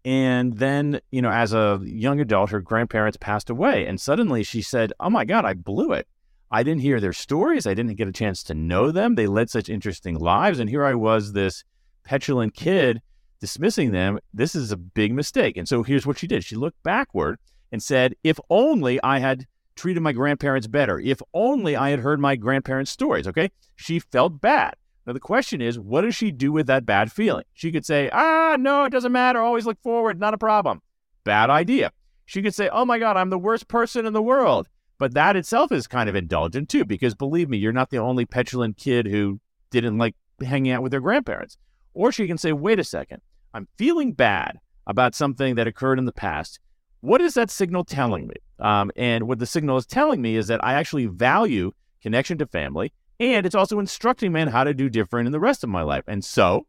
[0.03, 4.61] And then, you know, as a young adult, her grandparents passed away, and suddenly she
[4.61, 6.07] said, "Oh my God, I blew it.
[6.49, 7.67] I didn't hear their stories.
[7.67, 9.15] I didn't get a chance to know them.
[9.15, 11.63] They led such interesting lives, and here I was, this
[12.03, 13.01] petulant kid."
[13.41, 15.57] Dismissing them, this is a big mistake.
[15.57, 17.39] And so here's what she did she looked backward
[17.71, 22.19] and said, if only I had treated my grandparents better, if only I had heard
[22.19, 23.49] my grandparents' stories, okay?
[23.75, 24.75] She felt bad.
[25.05, 27.45] Now, the question is, what does she do with that bad feeling?
[27.53, 29.39] She could say, ah, no, it doesn't matter.
[29.39, 30.19] Always look forward.
[30.19, 30.81] Not a problem.
[31.23, 31.91] Bad idea.
[32.25, 34.69] She could say, oh my God, I'm the worst person in the world.
[34.99, 38.25] But that itself is kind of indulgent too, because believe me, you're not the only
[38.25, 39.39] petulant kid who
[39.71, 41.57] didn't like hanging out with their grandparents.
[41.93, 43.21] Or she can say, wait a second,
[43.53, 46.59] I'm feeling bad about something that occurred in the past.
[47.01, 48.35] What is that signal telling me?
[48.59, 52.45] Um, and what the signal is telling me is that I actually value connection to
[52.45, 55.69] family, and it's also instructing me on how to do different in the rest of
[55.69, 56.03] my life.
[56.07, 56.65] And so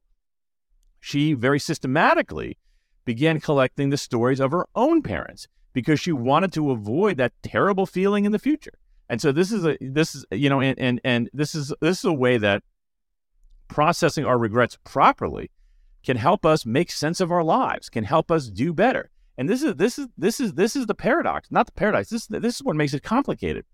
[1.01, 2.59] she very systematically
[3.05, 7.87] began collecting the stories of her own parents because she wanted to avoid that terrible
[7.87, 8.73] feeling in the future.
[9.09, 11.99] And so this is a this is you know and and and this is this
[11.99, 12.63] is a way that
[13.69, 15.51] processing our regrets properly
[16.05, 19.11] can help us make sense of our lives, can help us do better.
[19.39, 22.11] And this is this is this is this is the paradox, not the paradox.
[22.11, 23.65] This this is what makes it complicated.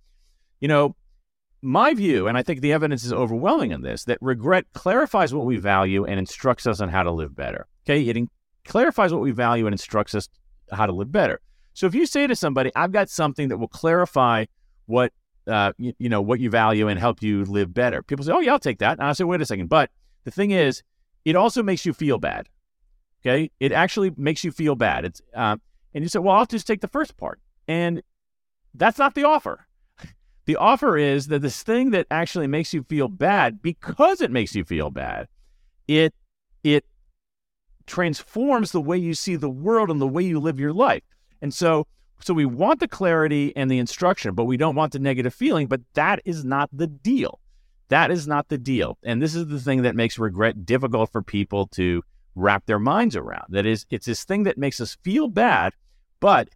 [0.61, 0.97] You know,
[1.63, 5.47] my view, and I think the evidence is overwhelming in this, that regret clarifies what
[5.47, 7.67] we value and instructs us on how to live better.
[7.85, 8.31] Okay, it in-
[8.65, 10.29] clarifies what we value and instructs us
[10.71, 11.41] how to live better.
[11.75, 14.45] So if you say to somebody, "I've got something that will clarify
[14.87, 15.13] what
[15.47, 18.41] uh, you, you know what you value and help you live better," people say, "Oh
[18.41, 19.91] yeah, I'll take that." And I say, "Wait a second, but
[20.25, 20.83] the thing is,
[21.25, 22.49] it also makes you feel bad.
[23.21, 25.05] Okay, it actually makes you feel bad.
[25.05, 25.57] It's uh,
[25.95, 28.03] and you say, "Well, I'll just take the first part," and
[28.75, 29.67] that's not the offer.
[30.47, 34.55] The offer is that this thing that actually makes you feel bad, because it makes
[34.55, 35.29] you feel bad,
[35.87, 36.15] it
[36.65, 36.87] it
[37.87, 41.03] transforms the way you see the world and the way you live your life.
[41.43, 41.87] And so
[42.21, 45.67] so we want the clarity and the instruction, but we don't want the negative feeling,
[45.67, 47.41] but that is not the deal.
[47.89, 48.99] That is not the deal.
[49.03, 52.03] And this is the thing that makes regret difficult for people to
[52.35, 53.47] wrap their minds around.
[53.49, 55.73] That is, it's this thing that makes us feel bad,
[56.21, 56.49] but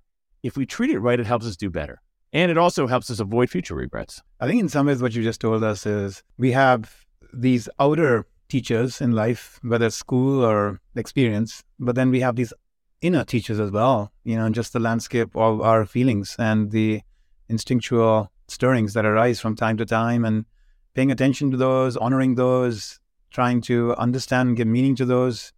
[0.43, 2.01] if we treat it right, it helps us do better.
[2.33, 4.23] And it also helps us avoid future regrets.
[4.41, 8.27] I think in some ways, what you just told us is we have these outer
[8.49, 12.53] teachers in life, whether school or experience, but then we have these
[13.01, 17.03] inner teachers as well, you know, just the landscape of our feelings and the
[17.49, 20.45] instinctual stirrings that arise from time to time and
[20.95, 23.01] paying attention to those, honoring those,
[23.31, 25.53] trying to understand and give meaning to those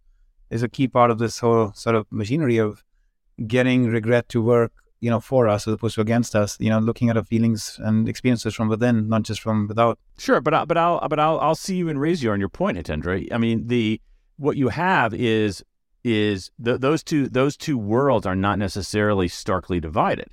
[0.49, 2.83] is a key part of this whole sort of machinery of
[3.47, 4.71] getting regret to work,
[5.01, 6.57] you know, for us as opposed to against us.
[6.59, 9.99] You know, looking at our feelings and experiences from within, not just from without.
[10.17, 12.49] Sure, but I, but I'll but I'll I'll see you and raise you on your
[12.49, 13.27] point, Hitendra.
[13.31, 14.01] I mean, the
[14.37, 15.63] what you have is
[16.03, 20.29] is the, those two those two worlds are not necessarily starkly divided.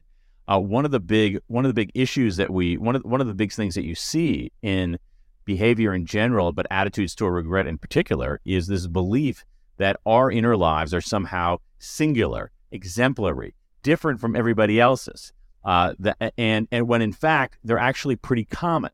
[0.48, 3.20] Uh, one of the big one of the big issues that we one of one
[3.20, 4.98] of the big things that you see in
[5.44, 9.44] behavior in general, but attitudes toward regret in particular, is this belief
[9.78, 15.32] that our inner lives are somehow singular, exemplary, different from everybody else's,
[15.64, 18.90] uh, the, and and when in fact they're actually pretty common.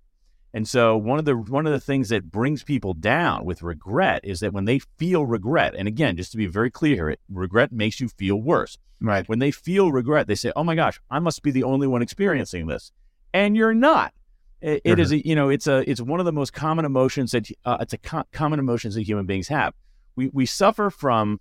[0.59, 4.23] And so one of the one of the things that brings people down with regret
[4.25, 7.71] is that when they feel regret, and again, just to be very clear here, regret
[7.71, 8.77] makes you feel worse.
[9.01, 9.29] Right.
[9.29, 12.03] When they feel regret, they say, "Oh my gosh, I must be the only one
[12.03, 12.90] experiencing this,"
[13.33, 14.12] and you're not.
[14.61, 17.31] It, it is a you know it's a it's one of the most common emotions
[17.31, 19.75] that uh, it's a co- common emotions that human beings have.
[20.16, 21.40] We we suffer from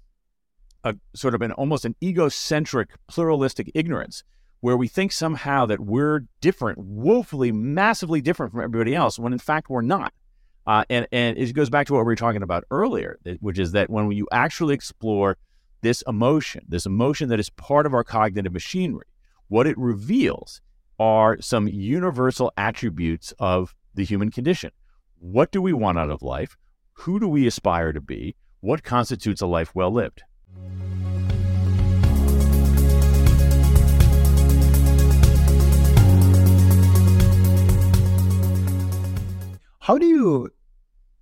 [0.84, 4.23] a sort of an almost an egocentric pluralistic ignorance
[4.62, 9.39] where we think somehow that we're different, woefully, massively different from everybody else, when in
[9.39, 10.13] fact we're not.
[10.65, 13.72] Uh, and and it goes back to what we were talking about earlier, which is
[13.72, 15.38] that when you actually explore
[15.82, 19.06] this emotion, this emotion that is part of our cognitive machinery,
[19.48, 20.62] what it reveals
[21.00, 24.72] are some universal attributes of the human condition.
[25.20, 26.58] What do we want out of life?
[26.93, 28.36] Who do we aspire to be?
[28.60, 30.24] What constitutes a life well lived?
[39.88, 40.50] How do you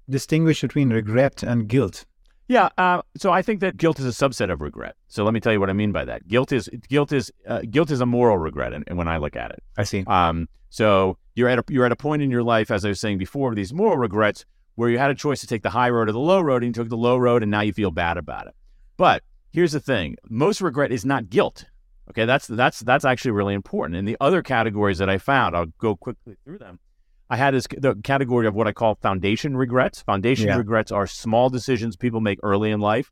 [0.09, 2.07] distinguish between regret and guilt?
[2.47, 4.95] Yeah, uh, so I think that guilt is a subset of regret.
[5.07, 6.27] So let me tell you what I mean by that.
[6.27, 9.51] Guilt is guilt is uh, guilt is a moral regret, and, when I look at
[9.51, 10.03] it, I see.
[10.07, 12.99] um, so you're at a you're at a point in your life, as I was
[12.99, 16.09] saying before, these moral regrets where you had a choice to take the high road
[16.09, 18.17] or the low road, and you took the low road, and now you feel bad
[18.17, 18.55] about it.
[18.97, 21.65] But here's the thing: most regret is not guilt.
[22.09, 23.95] Okay, that's that's that's actually really important.
[23.95, 26.79] And the other categories that I found, I'll go quickly through them.
[27.29, 30.01] I had this the category of what I call foundation regrets.
[30.01, 30.57] Foundation Yeah.
[30.57, 33.11] regrets are small decisions people make early in life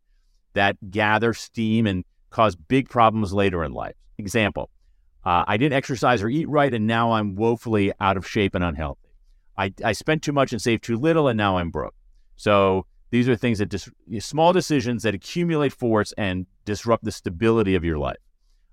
[0.54, 3.96] that gather steam and cause big problems later in life.
[4.18, 4.70] Example:
[5.26, 8.64] uh, I didn't exercise or eat right, and now I'm woefully out of shape and
[8.64, 9.00] unhealthy.
[9.58, 11.96] I, I spent too much and saved too little, and now I'm broke.
[12.36, 17.76] So these are things that dis- small decisions that accumulate force and disrupt the stability
[17.76, 18.18] of your life.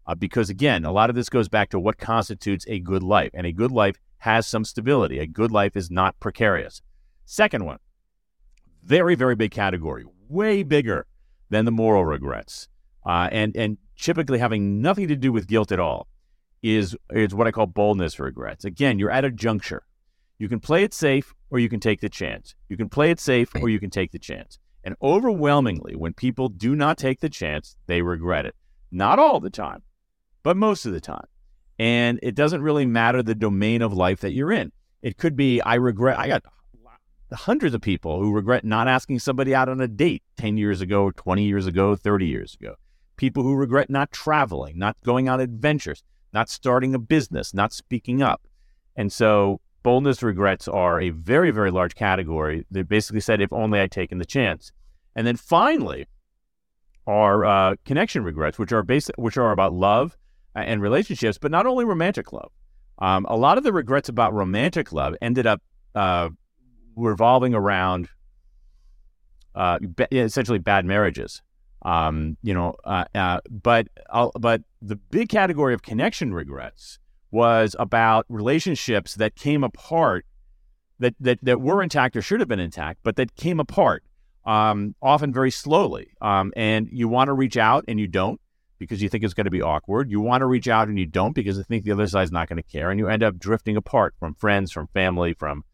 [0.07, 3.31] Uh, because again, a lot of this goes back to what constitutes a good life,
[3.35, 5.19] and a good life has some stability.
[5.19, 6.83] A good life is not precarious.
[7.25, 7.79] Second one,
[8.83, 11.07] very very big category, way bigger
[11.51, 12.69] than the moral regrets,
[13.05, 16.09] uh, and and typically having nothing to do with guilt at all,
[16.63, 18.65] is is what I call boldness regrets.
[18.65, 19.85] Again, you're at a juncture.
[20.39, 22.55] You can play it safe or you can take the chance.
[22.69, 24.59] You can play it safe or you can take the chance.
[24.83, 28.55] And overwhelmingly, when people do not take the chance, they regret it.
[28.91, 29.83] Not all the time,
[30.43, 31.27] but most of the time.
[31.81, 34.71] And it doesn't really matter the domain of life that you're in.
[35.01, 36.45] It could be, I regret, I got
[37.33, 41.11] hundreds of people who regret not asking somebody out on a date 10 years ago,
[41.11, 42.75] 20 years ago, 30 years ago.
[43.17, 46.03] People who regret not traveling, not going on adventures,
[46.35, 48.47] not starting a business, not speaking up.
[48.95, 53.81] And so boldness regrets are a very, very large category that basically said, if only
[53.81, 54.71] I'd taken the chance.
[55.17, 56.09] And then finally,
[57.07, 60.19] are uh, connection regrets, which are basic, which are about love
[60.63, 62.51] and relationships, but not only romantic love.
[62.99, 65.63] Um, a lot of the regrets about romantic love ended up
[65.95, 66.29] uh,
[66.97, 68.09] revolving around
[69.55, 69.79] uh,
[70.13, 71.43] essentially bad marriages.
[71.83, 73.89] Um, you know, uh, uh, but
[74.39, 76.99] but the big category of connection regrets
[77.31, 80.27] was about relationships that came apart,
[80.99, 84.05] that that that were intact or should have been intact, but that came apart,
[84.45, 86.09] um, often very slowly.
[86.21, 88.41] Um, and you want to reach out and you don't
[88.81, 90.11] because you think it's going to be awkward.
[90.11, 92.49] You want to reach out and you don't because you think the other side's not
[92.49, 95.65] going to care, and you end up drifting apart from friends, from family, from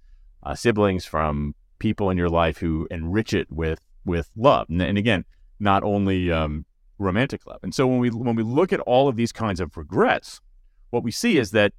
[0.43, 4.67] uh, siblings, from people in your life who enrich it with with love.
[4.69, 5.25] And, and again,
[5.59, 6.67] not only um,
[6.99, 7.61] romantic love.
[7.63, 10.41] And so when we when we look at all of these kinds of regrets,
[10.91, 11.73] what we see is that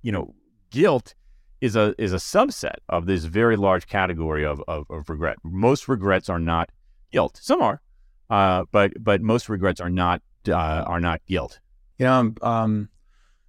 [0.00, 0.34] you know
[0.70, 1.14] guilt
[1.60, 5.38] is a is a subset of this very large category of, of, of regret.
[5.42, 6.70] Most regrets are not
[7.10, 7.38] guilt.
[7.42, 7.80] Some are,
[8.30, 11.60] uh, but but most regrets are not uh, are not guilt.
[11.98, 12.88] You know, um,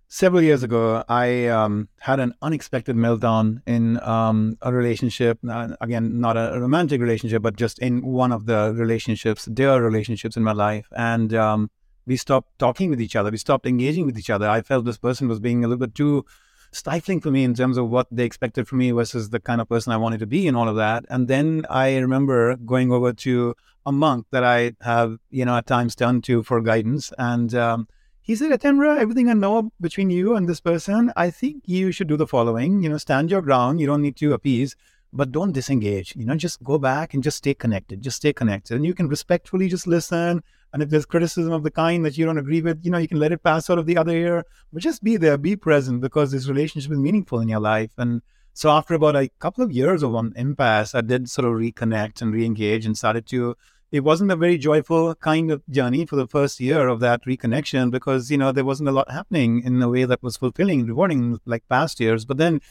[0.07, 5.39] several years ago, I um, had an unexpected meltdown in um, a relationship.
[5.47, 10.37] Uh, again, not a romantic relationship, but just in one of the relationships, dear relationships
[10.37, 10.87] in my life.
[10.95, 11.69] And um,
[12.05, 13.31] we stopped talking with each other.
[13.31, 14.47] We stopped engaging with each other.
[14.47, 16.25] I felt this person was being a little bit too
[16.71, 19.69] stifling for me in terms of what they expected from me versus the kind of
[19.69, 21.05] person I wanted to be and all of that.
[21.09, 23.55] And then I remember going over to
[23.85, 27.13] a monk that I have, you know, at times turned to for guidance.
[27.17, 27.87] And um,
[28.21, 32.07] he said, Atendra, everything I know between you and this person, I think you should
[32.07, 32.81] do the following.
[32.81, 33.79] You know, stand your ground.
[33.79, 34.75] You don't need to appease,
[35.13, 36.15] but don't disengage.
[36.15, 38.01] You know, just go back and just stay connected.
[38.01, 38.75] Just stay connected.
[38.75, 40.41] And you can respectfully just listen.
[40.73, 43.07] And if there's criticism of the kind that you don't agree with, you know, you
[43.07, 44.43] can let it pass out of the other ear,
[44.73, 47.91] but just be there, be present because this relationship is meaningful in your life.
[47.97, 48.21] And
[48.53, 52.21] so after about a couple of years of an impasse, I did sort of reconnect
[52.21, 53.55] and re-engage and started to
[53.91, 57.91] it wasn't a very joyful kind of journey for the first year of that reconnection
[57.91, 60.89] because you know there wasn't a lot happening in a way that was fulfilling and
[60.89, 62.25] rewarding like past years.
[62.25, 62.61] But then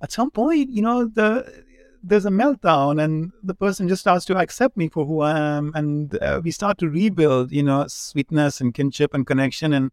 [0.00, 1.64] at some point you know the
[2.02, 5.72] there's a meltdown and the person just starts to accept me for who i am.
[5.74, 9.72] And uh, we start to rebuild you know sweetness and kinship and connection.
[9.72, 9.90] And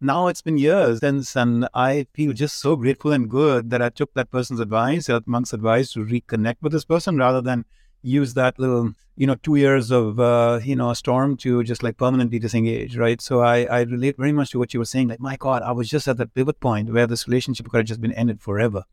[0.00, 3.88] now it's been years since and i feel just so grateful and good that i
[3.88, 7.64] took that person's advice that monk's advice to reconnect with this person rather than
[8.02, 11.82] use that little you know two years of uh, you know a storm to just
[11.82, 13.20] like permanently disengage right?
[13.20, 15.72] So I, I relate very much to what you were saying like my god i
[15.72, 18.84] was just at that pivot point where this relationship could have just been ended forever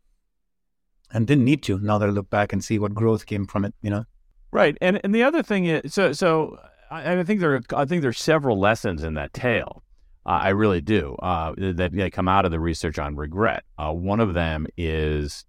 [1.12, 3.64] and didn't need to now that i look back and see what growth came from
[3.64, 4.04] it you know?
[4.52, 4.76] Right.
[4.80, 6.58] And and the other thing is so so
[6.90, 9.82] i, I think there are, i think there's several lessons in that tale.
[10.26, 13.64] Uh, i really do uh, that, that come out of the research on regret.
[13.78, 15.44] Uh, one of them is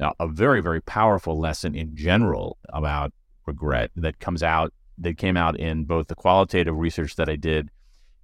[0.00, 3.12] a very, very powerful lesson in general about
[3.46, 7.70] regret that comes out, that came out in both the qualitative research that I did.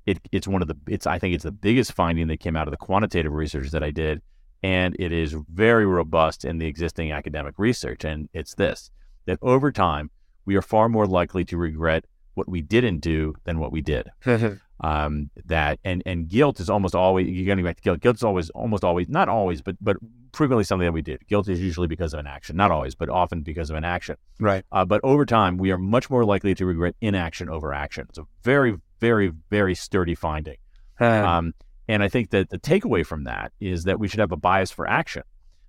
[0.05, 2.67] It, it's one of the, it's, I think it's the biggest finding that came out
[2.67, 4.21] of the quantitative research that I did.
[4.63, 8.05] And it is very robust in the existing academic research.
[8.05, 8.91] And it's this
[9.27, 10.11] that over time,
[10.45, 12.05] we are far more likely to regret
[12.35, 14.09] what we didn't do than what we did.
[14.81, 18.01] um, that and and guilt is almost always you're getting back to guilt.
[18.01, 19.97] Guilt is always almost always not always, but but
[20.33, 21.27] frequently something that we did.
[21.27, 24.17] Guilt is usually because of an action, not always, but often because of an action.
[24.41, 24.65] Right.
[24.73, 28.07] Uh, but over time, we are much more likely to regret inaction over action.
[28.09, 30.57] It's a very very very sturdy finding.
[31.01, 31.55] um,
[31.89, 34.71] and I think that the takeaway from that is that we should have a bias
[34.71, 35.25] for action.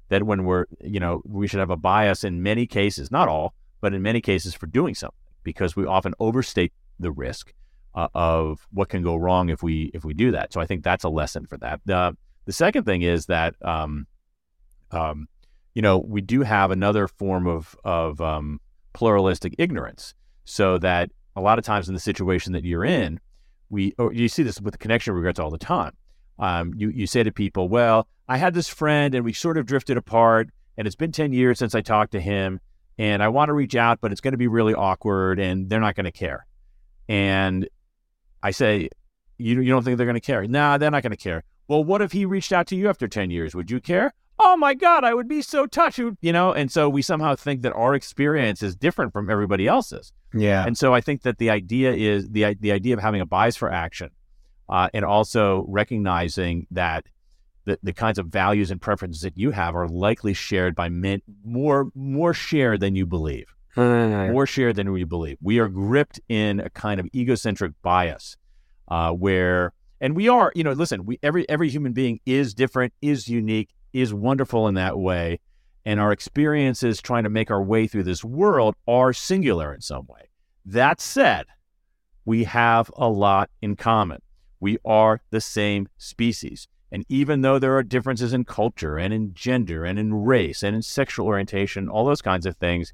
[0.09, 3.55] That when we're you know we should have a bias in many cases, not all,
[3.81, 7.53] but in many cases for doing something because we often overstate the risk
[7.95, 10.53] uh, of what can go wrong if we if we do that.
[10.53, 11.81] So I think that's a lesson for that.
[11.85, 14.05] The the second thing is that um,
[14.93, 15.27] um,
[15.73, 18.59] you know we do have another form of of um,
[18.93, 20.13] pluralistic ignorance,
[20.45, 23.19] so that a lot of times in the situation that you're in,
[23.69, 25.93] we you see this with connection regrets all the time.
[26.39, 29.65] Um, you you say to people, "Well, I had this friend and we sort of
[29.65, 32.59] drifted apart, and it's been ten years since I talked to him."
[32.97, 35.79] And I want to reach out, but it's going to be really awkward and they're
[35.79, 36.45] not going to care.
[37.09, 37.67] And
[38.41, 38.89] I say,
[39.37, 40.45] you, you don't think they're going to care?
[40.47, 41.43] Nah, they're not going to care.
[41.67, 43.55] Well, what if he reached out to you after 10 years?
[43.55, 44.13] Would you care?
[44.39, 46.51] Oh my God, I would be so touched, you know?
[46.51, 50.11] And so we somehow think that our experience is different from everybody else's.
[50.33, 50.65] Yeah.
[50.65, 53.55] And so I think that the idea is the, the idea of having a bias
[53.55, 54.09] for action
[54.69, 57.05] uh, and also recognizing that
[57.65, 61.21] the, the kinds of values and preferences that you have are likely shared by men,
[61.45, 63.53] more, more shared than you believe
[64.31, 65.37] more shared than we believe.
[65.41, 68.37] We are gripped in a kind of egocentric bias
[68.87, 72.93] uh, where, and we are, you know, listen, we every every human being is different,
[73.01, 75.39] is unique, is wonderful in that way,
[75.85, 80.05] and our experiences trying to make our way through this world are singular in some
[80.07, 80.29] way.
[80.65, 81.45] That said,
[82.25, 84.21] we have a lot in common.
[84.59, 86.67] We are the same species.
[86.91, 90.75] And even though there are differences in culture and in gender and in race and
[90.75, 92.93] in sexual orientation, all those kinds of things,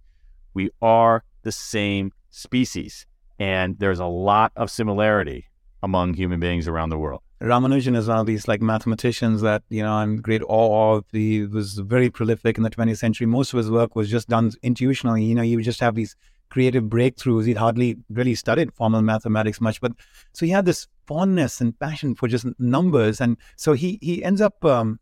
[0.53, 3.05] we are the same species.
[3.37, 5.47] And there's a lot of similarity
[5.83, 7.21] among human beings around the world.
[7.41, 11.05] Ramanujan is one of these like mathematicians that you know I'm great awe of.
[11.11, 13.27] He was very prolific in the 20th century.
[13.27, 15.25] Most of his work was just done intuitionally.
[15.25, 16.15] You know, he would just have these
[16.49, 17.45] creative breakthroughs.
[17.45, 19.93] He'd hardly really studied formal mathematics much, but
[20.33, 24.41] so he had this fondness and passion for just numbers, and so he he ends
[24.41, 24.99] up um,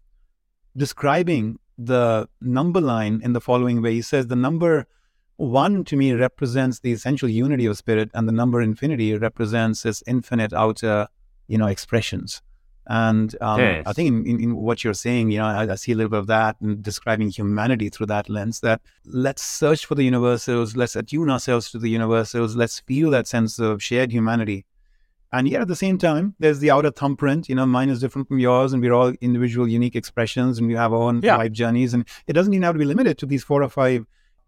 [0.76, 3.94] describing the number line in the following way.
[3.94, 4.86] He says the number
[5.38, 10.04] one to me represents the essential unity of spirit, and the number infinity represents this
[10.06, 11.08] infinite outer,
[11.48, 12.42] you know, expressions.
[12.90, 13.84] And um, yes.
[13.86, 16.20] I think in, in, what you're saying, you know, I, I, see a little bit
[16.20, 18.62] of that and describing humanity through that lens.
[18.62, 23.28] That let's search for the universals, let's attune ourselves to the universals, let's feel that
[23.28, 24.66] sense of shared humanity.
[25.34, 27.50] And yet at the same time, there's the outer thumbprint.
[27.50, 30.74] You know, mine is different from yours, and we're all individual, unique expressions, and we
[30.76, 31.36] have our own yeah.
[31.36, 31.94] life journeys.
[31.94, 34.06] And it doesn't even have to be limited to these four or five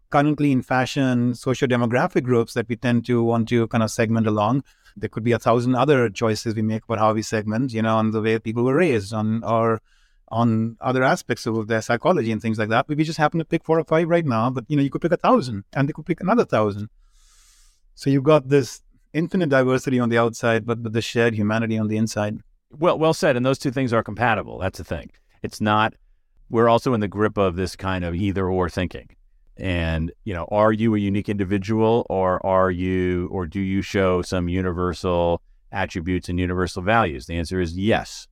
[0.09, 4.63] currently in fashion socio-demographic groups that we tend to want to kind of segment along.
[4.97, 7.97] There could be a thousand other choices we make about how we segment, you know,
[7.97, 9.81] on the way people were raised, on or
[10.29, 12.87] on other aspects of their psychology and things like that.
[12.87, 14.49] But we just happen to pick four or five right now.
[14.49, 16.89] But you know, you could pick a thousand, and they could pick another thousand.
[17.95, 18.81] So you've got this
[19.13, 22.39] infinite diversity on the outside, but but the shared humanity on the inside.
[22.71, 23.35] Well, well said.
[23.35, 24.59] And those two things are compatible.
[24.59, 25.11] That's the thing.
[25.41, 25.93] It's not.
[26.49, 29.09] We're also in the grip of this kind of either or thinking.
[29.59, 34.21] And, you know, are you a unique individual or are you, or do you show
[34.21, 35.41] some universal
[35.71, 37.25] attributes and universal values?
[37.25, 38.27] The answer is yes.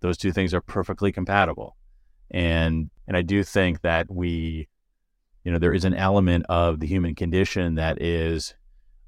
[0.00, 1.76] Those two things are perfectly compatible.
[2.30, 4.68] And, and I do think that we,
[5.44, 8.54] you know, there is an element of the human condition that is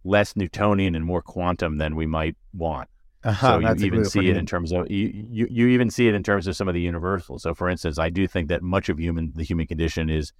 [0.04, 2.88] less Newtonian and more quantum than we might want.
[3.24, 6.14] Uh-huh, so you even see it in terms of you, you, you even see it
[6.14, 7.42] in terms of some of the universals.
[7.42, 10.32] So for instance, I do think that much of human the human condition is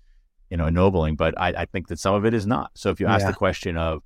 [0.51, 2.71] you know, ennobling, but I, I think that some of it is not.
[2.75, 3.31] So if you ask yeah.
[3.31, 4.03] the question of,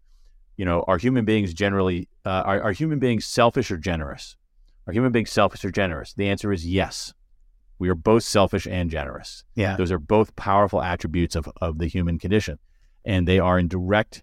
[0.56, 4.36] you know, are human beings generally, uh, are, are human beings selfish or generous?
[4.86, 6.12] Are human beings selfish or generous?
[6.14, 7.14] The answer is yes.
[7.78, 9.44] We are both selfish and generous.
[9.54, 9.76] Yeah.
[9.76, 12.58] Those are both powerful attributes of, of the human condition.
[13.04, 14.22] And they are in direct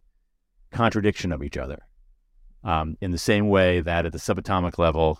[0.72, 1.80] contradiction of each other.
[2.64, 5.20] Um, in the same way that at the subatomic level,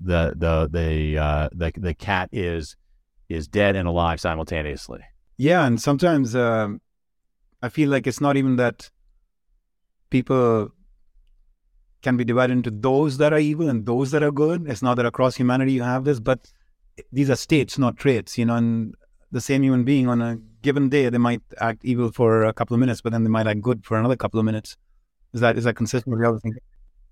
[0.00, 2.76] the the the uh, the the cat is
[3.28, 5.00] is dead and alive simultaneously.
[5.36, 6.68] Yeah, and sometimes uh,
[7.62, 8.90] I feel like it's not even that
[10.10, 10.70] people
[12.02, 14.68] can be divided into those that are evil and those that are good.
[14.68, 16.52] It's not that across humanity you have this, but
[17.12, 18.38] these are states, not traits.
[18.38, 18.94] You know, and
[19.32, 22.74] the same human being on a given day they might act evil for a couple
[22.74, 24.76] of minutes, but then they might act good for another couple of minutes.
[25.34, 26.62] Is that is that consistent with the other thinking?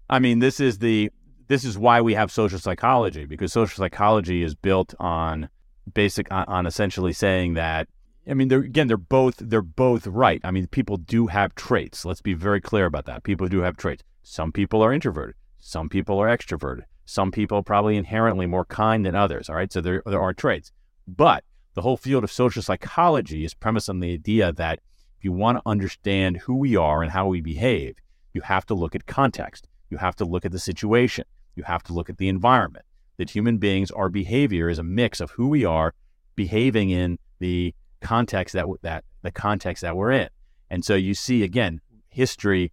[0.08, 1.10] I mean, this is the
[1.48, 5.48] this is why we have social psychology because social psychology is built on
[5.92, 7.88] basic on, on essentially saying that
[8.26, 10.40] I mean, they're again, they're both they're both right.
[10.44, 12.04] I mean, people do have traits.
[12.04, 13.22] Let's be very clear about that.
[13.22, 14.02] People do have traits.
[14.22, 15.36] Some people are introverted.
[15.58, 16.82] Some people are extroverted.
[17.04, 19.48] Some people are probably inherently more kind than others.
[19.48, 20.72] All right, so there there are traits.
[21.06, 21.44] But
[21.74, 24.80] the whole field of social psychology is premised on the idea that
[25.18, 27.96] if you want to understand who we are and how we behave,
[28.32, 29.68] you have to look at context.
[29.90, 31.24] You have to look at the situation.
[31.56, 32.84] You have to look at the environment.
[33.16, 35.94] That human beings, our behavior is a mix of who we are,
[36.34, 40.28] behaving in the context that that the context that we're in.
[40.70, 42.70] And so you see again history,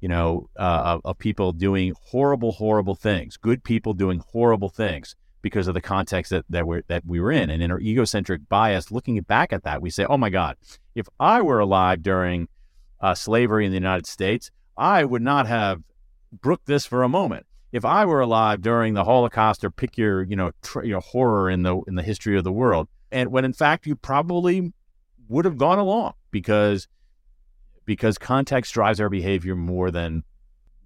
[0.00, 5.14] you know, uh, of, of, people doing horrible, horrible things, good people doing horrible things
[5.42, 7.50] because of the context that that we that we were in.
[7.50, 10.56] And in our egocentric bias, looking back at that, we say, "Oh my God,
[10.94, 12.48] if I were alive during
[13.00, 15.82] uh, slavery in the United States, I would not have
[16.32, 20.24] brooked this for a moment." If I were alive during the Holocaust, or pick your,
[20.24, 23.44] you know, tr- your horror in the in the history of the world, and when
[23.44, 24.72] in fact you probably
[25.28, 26.88] would have gone along because
[27.84, 30.22] because context drives our behavior more than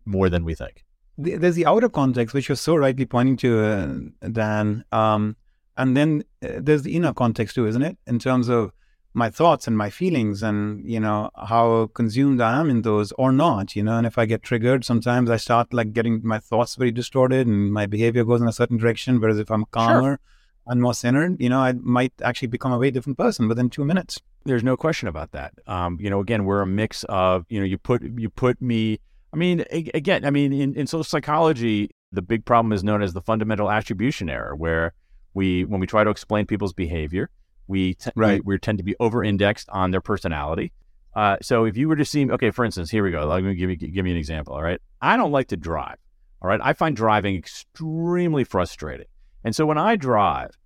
[0.05, 0.85] more than we think.
[1.17, 5.37] There's the outer context, which you're so rightly pointing to, uh, Dan, um,
[5.77, 7.97] and then uh, there's the inner context too, isn't it?
[8.07, 8.73] In terms of
[9.13, 13.33] my thoughts and my feelings, and you know how consumed I am in those or
[13.33, 13.77] not.
[13.77, 16.91] You know, and if I get triggered, sometimes I start like getting my thoughts very
[16.91, 19.21] distorted, and my behavior goes in a certain direction.
[19.21, 20.13] Whereas if I'm calmer.
[20.13, 20.21] Sure
[20.67, 23.85] and more centered, you know, I might actually become a very different person within two
[23.85, 24.21] minutes.
[24.45, 25.53] There's no question about that.
[25.67, 28.99] Um, you know, again, we're a mix of, you know, you put you put me.
[29.33, 33.13] I mean, again, I mean, in, in social psychology, the big problem is known as
[33.15, 34.93] the fundamental attribution error, where
[35.35, 37.31] we, when we try to explain people's behavior,
[37.67, 38.45] we, t- right.
[38.45, 40.73] we, we tend to be over-indexed on their personality,
[41.15, 43.27] Uh, so if you were to see, okay, for instance, here we go.
[43.27, 44.55] Let me give you give me an example.
[44.55, 45.97] All right, I don't like to drive.
[46.43, 49.07] All right, I find driving extremely frustrating,
[49.45, 50.59] and so when I drive,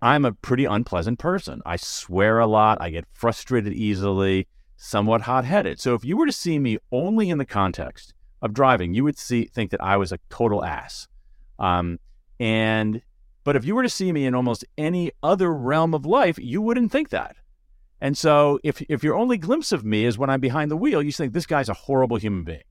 [0.00, 1.62] I'm a pretty unpleasant person.
[1.64, 2.78] I swear a lot.
[2.80, 5.78] I get frustrated easily, somewhat hot headed.
[5.78, 9.16] So if you were to see me only in the context of driving, you would
[9.16, 11.06] see think that I was a total ass.
[11.58, 12.00] Um,
[12.40, 13.02] and
[13.44, 16.60] but if you were to see me in almost any other realm of life, you
[16.60, 17.36] wouldn't think that.
[18.00, 21.02] And so if if your only glimpse of me is when I'm behind the wheel,
[21.02, 22.64] you think this guy's a horrible human being.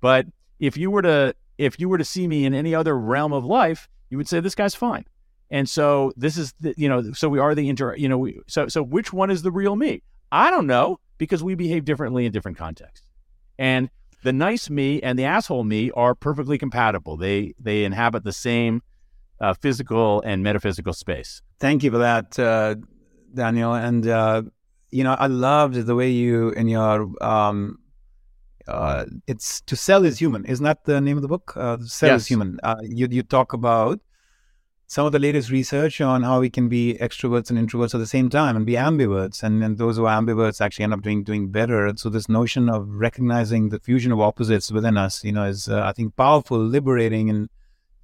[0.00, 0.26] But
[0.60, 3.44] if you were to if you were to see me in any other realm of
[3.44, 5.04] life, you would say this guy's fine.
[5.50, 8.40] And so this is the, you know, so we are the inter, you know, we,
[8.46, 10.02] so so which one is the real me?
[10.32, 13.06] I don't know because we behave differently in different contexts.
[13.58, 13.90] And
[14.22, 17.16] the nice me and the asshole me are perfectly compatible.
[17.16, 18.82] They they inhabit the same
[19.40, 21.42] uh, physical and metaphysical space.
[21.60, 22.74] Thank you for that, uh,
[23.32, 23.74] Daniel.
[23.74, 24.42] And uh,
[24.90, 27.78] you know, I loved the way you in your um,
[28.68, 30.44] uh, it's to sell is human.
[30.44, 31.52] Isn't that the name of the book?
[31.56, 32.22] Uh, sell Yes.
[32.22, 32.58] is human.
[32.62, 34.00] Uh, you you talk about
[34.88, 38.06] some of the latest research on how we can be extroverts and introverts at the
[38.06, 41.24] same time and be ambiverts, and, and those who are ambiverts actually end up doing
[41.24, 41.86] doing better.
[41.86, 45.68] And So this notion of recognizing the fusion of opposites within us, you know, is
[45.68, 47.48] uh, I think powerful, liberating, and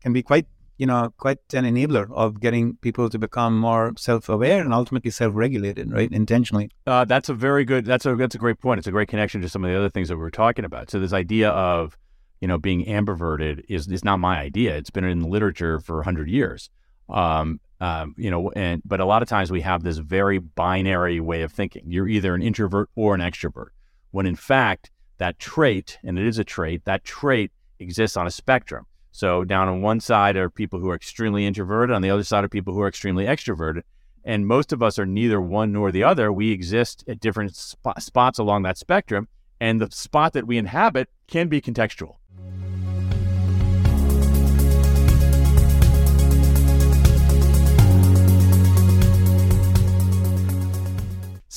[0.00, 0.46] can be quite
[0.78, 5.92] you know quite an enabler of getting people to become more self-aware and ultimately self-regulated,
[5.92, 6.10] right?
[6.12, 6.70] Intentionally.
[6.86, 7.84] Uh, that's a very good.
[7.84, 8.78] That's a that's a great point.
[8.78, 10.90] It's a great connection to some of the other things that we were talking about.
[10.90, 11.96] So this idea of
[12.40, 14.76] you know being ambiverted is is not my idea.
[14.76, 16.70] It's been in the literature for hundred years.
[17.08, 21.20] Um, um, you know, and but a lot of times we have this very binary
[21.20, 21.82] way of thinking.
[21.86, 23.70] You're either an introvert or an extrovert.
[24.12, 28.30] When in fact that trait, and it is a trait, that trait exists on a
[28.30, 28.86] spectrum.
[29.12, 32.44] So down on one side are people who are extremely introverted, on the other side
[32.44, 33.82] are people who are extremely extroverted.
[34.24, 36.32] And most of us are neither one nor the other.
[36.32, 39.28] We exist at different sp- spots along that spectrum,
[39.60, 42.16] and the spot that we inhabit can be contextual.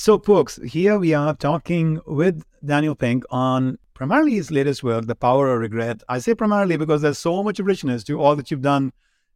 [0.06, 5.16] So, folks, here we are talking with Daniel Pink on primarily his latest work, The
[5.16, 6.00] Power of Regret.
[6.08, 8.92] I say primarily because there's so much richness to all that you've done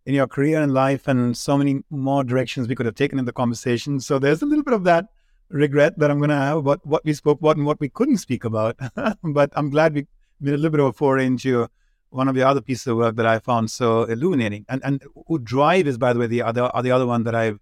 [0.07, 3.25] in your career and life, and so many more directions we could have taken in
[3.25, 3.99] the conversation.
[3.99, 5.07] So, there's a little bit of that
[5.49, 8.19] regret that I'm going to have about what we spoke about and what we couldn't
[8.19, 8.79] speak about.
[9.25, 10.07] but I'm glad we
[10.41, 11.67] made a little bit of a foray into
[12.11, 14.67] one of the other pieces of work that I found so illuminating.
[14.69, 15.03] And and
[15.43, 17.59] Drive is, by the way, the other, the other one that I've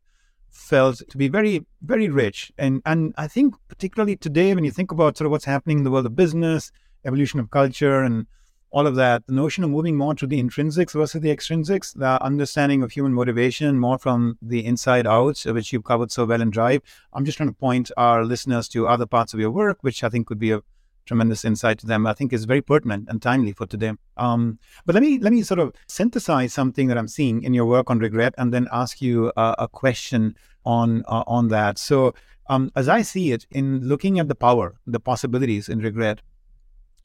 [0.51, 2.53] felt to be very, very rich.
[2.59, 5.85] And and I think particularly today, when you think about sort of what's happening in
[5.85, 6.73] the world of business,
[7.05, 8.27] evolution of culture, and
[8.71, 12.23] all of that, the notion of moving more to the intrinsics versus the extrinsics, the
[12.23, 16.51] understanding of human motivation more from the inside out, which you've covered so well in
[16.51, 16.83] Drive.
[17.13, 20.09] I'm just trying to point our listeners to other parts of your work, which I
[20.11, 20.61] think could be a
[21.09, 22.07] tremendous insight to them.
[22.07, 23.93] I think is very pertinent and timely for today.
[24.17, 27.67] Um, but let me let me sort of synthesize something that I'm seeing in your
[27.67, 31.79] work on regret, and then ask you uh, a question on uh, on that.
[31.79, 32.15] So,
[32.49, 36.21] um, as I see it, in looking at the power, the possibilities in regret,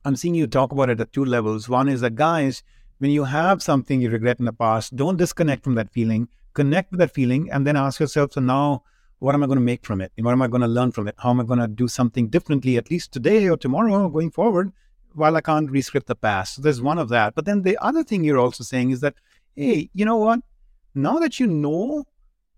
[0.05, 1.69] I'm seeing you talk about it at two levels.
[1.69, 2.63] One is that guys,
[2.99, 6.27] when you have something you regret in the past, don't disconnect from that feeling.
[6.53, 8.83] Connect with that feeling, and then ask yourself, so now
[9.23, 10.11] what am I going to make from it?
[10.17, 11.15] And what am I going to learn from it?
[11.17, 14.73] How am I going to do something differently, at least today or tomorrow, going forward,
[15.13, 16.55] while I can't rescript the past?
[16.55, 17.33] So there's one of that.
[17.33, 19.15] But then the other thing you're also saying is that,
[19.55, 20.41] hey, you know what?
[20.93, 22.03] Now that you know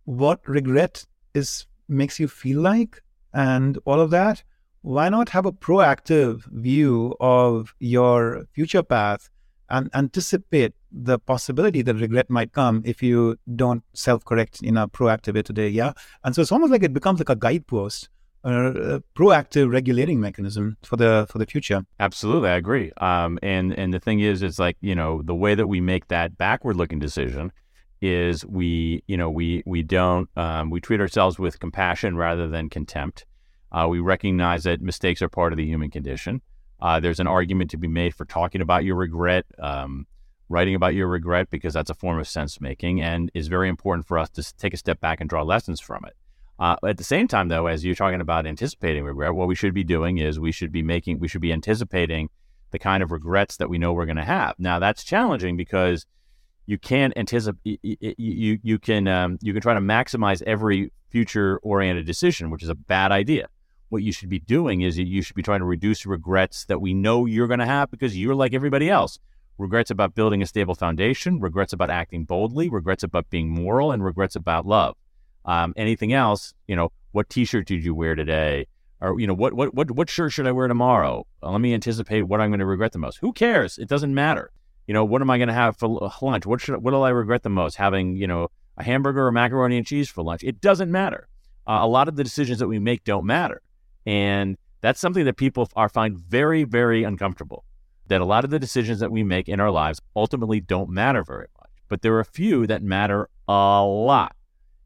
[0.05, 1.05] what regret
[1.35, 4.43] is makes you feel like and all of that,
[4.81, 9.29] why not have a proactive view of your future path
[9.69, 15.35] and anticipate the possibility that regret might come if you don't self-correct in a proactive
[15.35, 15.91] way today yeah
[16.23, 18.09] and so it's almost like it becomes like a guidepost
[18.45, 22.91] a proactive regulating mechanism for the for the future Absolutely, I agree.
[22.97, 26.07] Um, and and the thing is, it's like you know the way that we make
[26.09, 27.51] that backward-looking decision
[28.01, 32.69] is we you know we we don't um, we treat ourselves with compassion rather than
[32.69, 33.25] contempt.
[33.71, 36.41] Uh, we recognize that mistakes are part of the human condition.
[36.79, 40.05] Uh, there's an argument to be made for talking about your regret, um,
[40.49, 44.07] writing about your regret, because that's a form of sense making and is very important
[44.07, 46.13] for us to take a step back and draw lessons from it.
[46.57, 49.73] Uh, at the same time, though, as you're talking about anticipating regret, what we should
[49.73, 52.29] be doing is we should be making, we should be anticipating
[52.71, 54.55] the kind of regrets that we know we're going to have.
[54.57, 56.05] Now, that's challenging because
[56.65, 57.79] you can't anticipate.
[57.83, 62.75] You you can um, you can try to maximize every future-oriented decision, which is a
[62.75, 63.47] bad idea.
[63.89, 66.93] What you should be doing is you should be trying to reduce regrets that we
[66.93, 69.19] know you're going to have because you're like everybody else.
[69.57, 74.03] Regrets about building a stable foundation, regrets about acting boldly, regrets about being moral, and
[74.03, 74.97] regrets about love.
[75.45, 78.67] Um, anything else, you know, what T-shirt did you wear today,
[78.99, 81.25] or you know what what what what shirt should I wear tomorrow?
[81.41, 83.19] Uh, let me anticipate what I'm going to regret the most.
[83.19, 83.77] Who cares?
[83.77, 84.51] It doesn't matter.
[84.87, 86.45] You know, what am I going to have for lunch?
[86.45, 87.75] What should what will I regret the most?
[87.75, 90.43] Having you know a hamburger or macaroni and cheese for lunch?
[90.43, 91.29] It doesn't matter.
[91.65, 93.61] Uh, a lot of the decisions that we make don't matter,
[94.05, 97.63] and that's something that people are find very very uncomfortable.
[98.07, 101.23] That a lot of the decisions that we make in our lives ultimately don't matter
[101.23, 104.35] very much, but there are a few that matter a lot,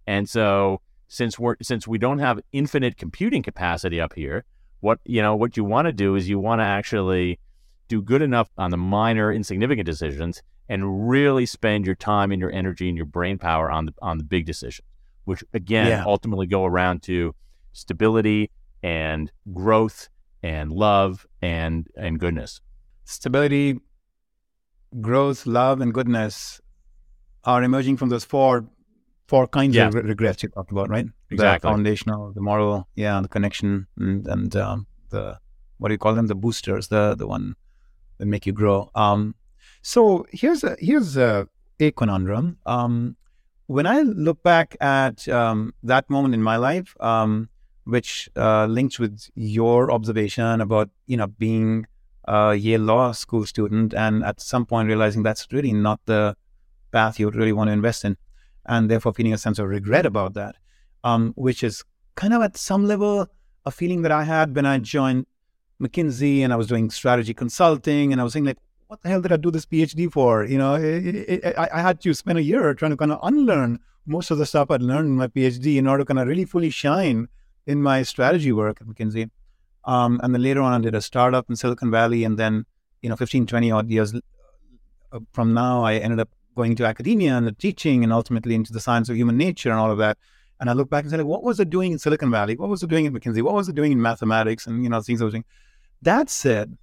[0.08, 4.46] and so since we're since we don't have infinite computing capacity up here,
[4.80, 7.40] what you know what you want to do is you want to actually
[7.90, 12.52] do good enough on the minor insignificant decisions and really spend your time and your
[12.52, 14.88] energy and your brain power on the on the big decisions,
[15.26, 16.04] which again yeah.
[16.06, 17.36] ultimately go around to
[17.74, 18.52] stability
[18.84, 20.08] and growth
[20.44, 22.62] and love and and goodness.
[23.10, 23.80] Stability,
[25.02, 26.62] growth, love, and goodness
[27.44, 28.70] are emerging from those four
[29.28, 29.88] four kinds yeah.
[29.88, 31.08] of regrets you talked about, right?
[31.32, 31.68] Exactly.
[31.68, 35.40] The foundational, the moral, yeah, the connection, and, and um, the
[35.80, 36.28] what do you call them?
[36.28, 37.56] The boosters, the the one
[38.20, 38.92] that make you grow.
[38.94, 39.34] Um,
[39.82, 41.48] so here's a here's a,
[41.80, 42.58] a conundrum.
[42.68, 43.16] Um,
[43.66, 47.50] when I look back at um, that moment in my life, um,
[47.86, 51.88] which uh, links with your observation about you know being
[52.30, 56.36] a Yale Law School student and at some point realizing that's really not the
[56.92, 58.18] path you would really want to invest in
[58.68, 60.56] and therefore feeling a sense of regret about that,
[61.04, 61.84] um, which is
[62.16, 63.28] kind of at some level
[63.66, 65.26] a feeling that I had when I joined
[65.82, 69.22] McKinsey and I was doing strategy consulting and I was saying like, what the hell
[69.22, 70.46] did I do this PhD for?
[70.46, 73.12] You know, it, it, it, I, I had to spend a year trying to kind
[73.12, 76.20] of unlearn most of the stuff I'd learned in my PhD in order to kind
[76.20, 77.28] of really fully shine
[77.66, 79.30] in my strategy work at McKinsey.
[79.90, 82.24] Um, and then later on, I did a startup in Silicon Valley.
[82.24, 82.68] And then,
[83.02, 84.14] you know, 15, 20 odd years
[85.12, 88.80] uh, from now, I ended up going to academia and teaching and ultimately into the
[88.80, 90.20] science of human nature and all of that.
[90.60, 92.56] And I look back and say, like, what was it doing in Silicon Valley?
[92.56, 93.42] What was it doing in McKinsey?
[93.42, 95.46] What was it doing in mathematics and, you know, things I was doing?
[96.04, 96.78] That said,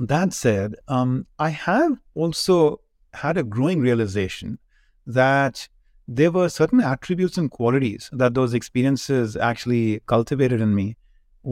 [0.00, 2.80] that said, um, I have also
[3.12, 4.58] had a growing realization
[5.06, 5.68] that
[6.08, 10.96] there were certain attributes and qualities that those experiences actually cultivated in me,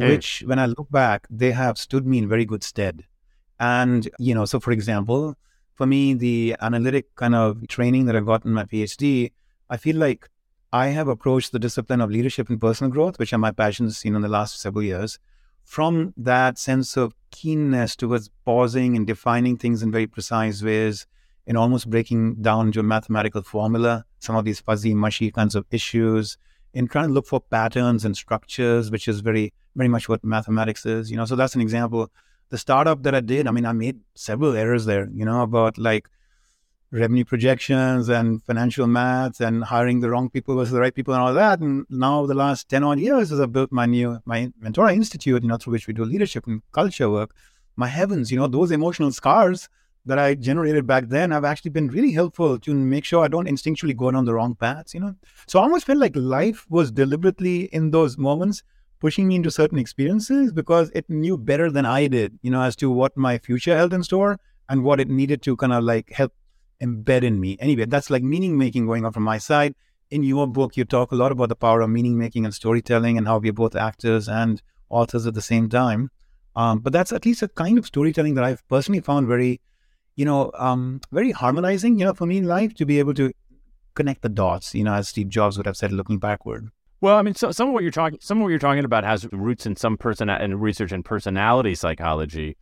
[0.01, 0.09] Eh.
[0.09, 3.05] which when I look back, they have stood me in very good stead.
[3.61, 5.37] And, you know, so for example,
[5.75, 9.33] for me, the analytic kind of training that I got in my PhD,
[9.71, 10.29] I feel like
[10.73, 14.11] I have approached the discipline of leadership and personal growth, which are my passions, you
[14.11, 15.19] know, in the last several years,
[15.65, 21.07] from that sense of keenness towards pausing and defining things in very precise ways,
[21.47, 25.67] and almost breaking down to a mathematical formula, some of these fuzzy, mushy kinds of
[25.71, 26.39] issues,
[26.75, 30.87] in trying to look for patterns and structures, which is very, very much what mathematics
[30.87, 31.11] is.
[31.11, 32.11] You know, so that's an example
[32.53, 35.79] the startup that I did, I mean, I made several errors there, you know, about
[35.79, 36.11] like
[36.91, 41.23] revenue projections and financial maths and hiring the wrong people versus the right people and
[41.23, 41.61] all that.
[41.61, 45.43] And now the last 10 odd years as I built my new, my Mentora Institute,
[45.43, 47.35] you know, through which we do leadership and culture work,
[47.75, 49.71] my heavens, you know, those emotional scars
[50.05, 53.49] that I generated back then have actually been really helpful to make sure I don't
[53.49, 55.15] instinctually go down the wrong paths, you know.
[55.47, 58.63] So I almost felt like life was deliberately in those moments
[58.99, 62.77] pushing me into certain experiences because it knew better than I did, you know, as
[62.77, 64.39] to what my future held in store
[64.69, 66.33] and what it needed to kind of like help
[66.81, 67.57] embed in me.
[67.61, 69.75] Anyway, that's like meaning making going on from my side.
[70.11, 73.19] In your book, you talk a lot about the power of meaning making and storytelling
[73.19, 76.11] and how we're both actors and authors at the same time.
[76.55, 79.61] Um, but that's at least a kind of storytelling that I've personally found very,
[80.17, 83.33] you know, um, very harmonizing, you know, for me in life to be able to
[83.95, 86.69] connect the dots, you know, as Steve Jobs would have said, looking backward.
[87.01, 89.05] Well, I mean, so, some of what you're talking, some of what you're talking about
[89.05, 92.57] has roots in some person in research in personality psychology,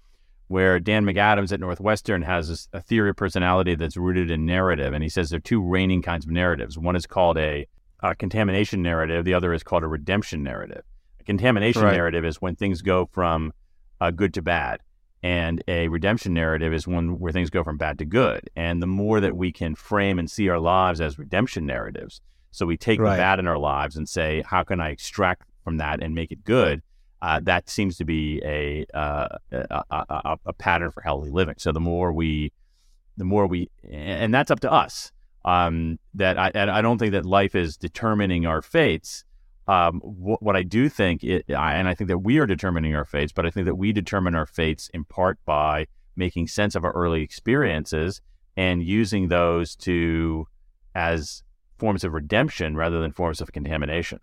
[0.48, 5.02] where Dan McAdams at Northwestern has a theory of personality that's rooted in narrative, and
[5.02, 6.78] he says there are two reigning kinds of narratives.
[6.78, 7.66] One is called a,
[8.02, 9.26] a contamination narrative.
[9.26, 10.84] The other is called a redemption narrative.
[11.20, 11.92] A contamination right.
[11.92, 13.52] narrative is when things go from
[14.00, 14.80] uh, good to bad,
[15.22, 18.48] and a redemption narrative is one where things go from bad to good.
[18.56, 22.66] And the more that we can frame and see our lives as redemption narratives so
[22.66, 23.12] we take right.
[23.12, 26.32] the bad in our lives and say, how can I extract from that and make
[26.32, 26.82] it good?
[27.22, 31.56] Uh, that seems to be a, uh, a, a, a, pattern for healthy living.
[31.58, 32.52] So the more we,
[33.18, 35.12] the more we, and that's up to us.
[35.44, 39.24] Um, that I, I don't think that life is determining our fates.
[39.70, 42.96] Um, what, what, I do think, it, I, and I think that we are determining
[42.96, 46.74] our fates, but I think that we determine our fates in part by making sense
[46.74, 48.20] of our early experiences
[48.56, 50.48] and using those to
[50.96, 51.44] as
[51.78, 54.18] forms of redemption rather than forms of contamination.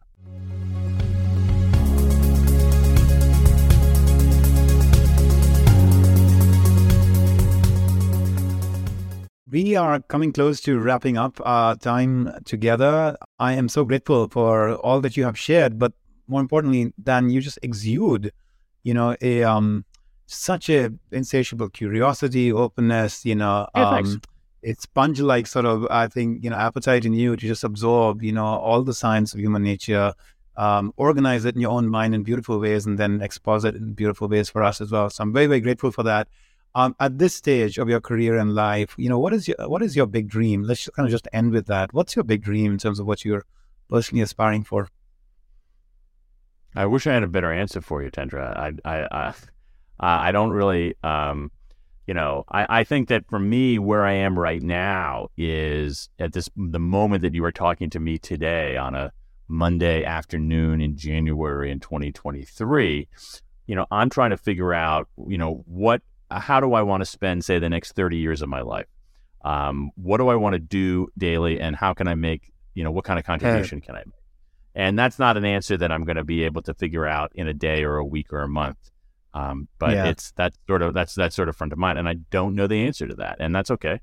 [9.50, 13.16] We are coming close to wrapping up our time together.
[13.40, 15.94] I am so grateful for all that you have shared, but
[16.28, 18.34] more importantly, Dan, you just exude,
[18.84, 19.86] you know, a um,
[20.26, 24.22] such a insatiable curiosity, openness, you know, um,
[24.64, 28.34] it's sponge-like sort of, I think, you know, appetite in you to just absorb, you
[28.34, 30.14] know, all the science of human nature,
[30.58, 33.94] um, organize it in your own mind in beautiful ways, and then expose it in
[33.94, 35.10] beautiful ways for us as well.
[35.10, 36.28] So I'm very, very grateful for that.
[36.78, 39.82] Um, at this stage of your career and life, you know, what is your what
[39.82, 40.62] is your big dream?
[40.62, 41.92] Let's just kind of just end with that.
[41.92, 43.46] What's your big dream in terms of what you're
[43.90, 44.88] personally aspiring for?
[46.76, 48.56] I wish I had a better answer for you, Tendra.
[48.56, 49.34] I, I,
[50.00, 51.50] I, I don't really, um,
[52.06, 56.34] you know, I, I think that for me, where I am right now is at
[56.34, 59.12] this the moment that you are talking to me today on a
[59.48, 63.08] Monday afternoon in January in 2023.
[63.66, 67.06] You know, I'm trying to figure out, you know, what, how do I want to
[67.06, 68.88] spend, say, the next 30 years of my life?
[69.44, 72.92] Um, what do I want to do daily, and how can I make, you know,
[72.92, 74.14] what kind of contribution can I make?
[74.76, 77.48] And that's not an answer that I'm going to be able to figure out in
[77.48, 78.78] a day or a week or a month.
[79.34, 80.08] Um, but Yeah.
[80.08, 82.68] it's that's sort of that's that's sort of front of mind, and I don't know
[82.68, 84.00] the answer to that, and that's okay.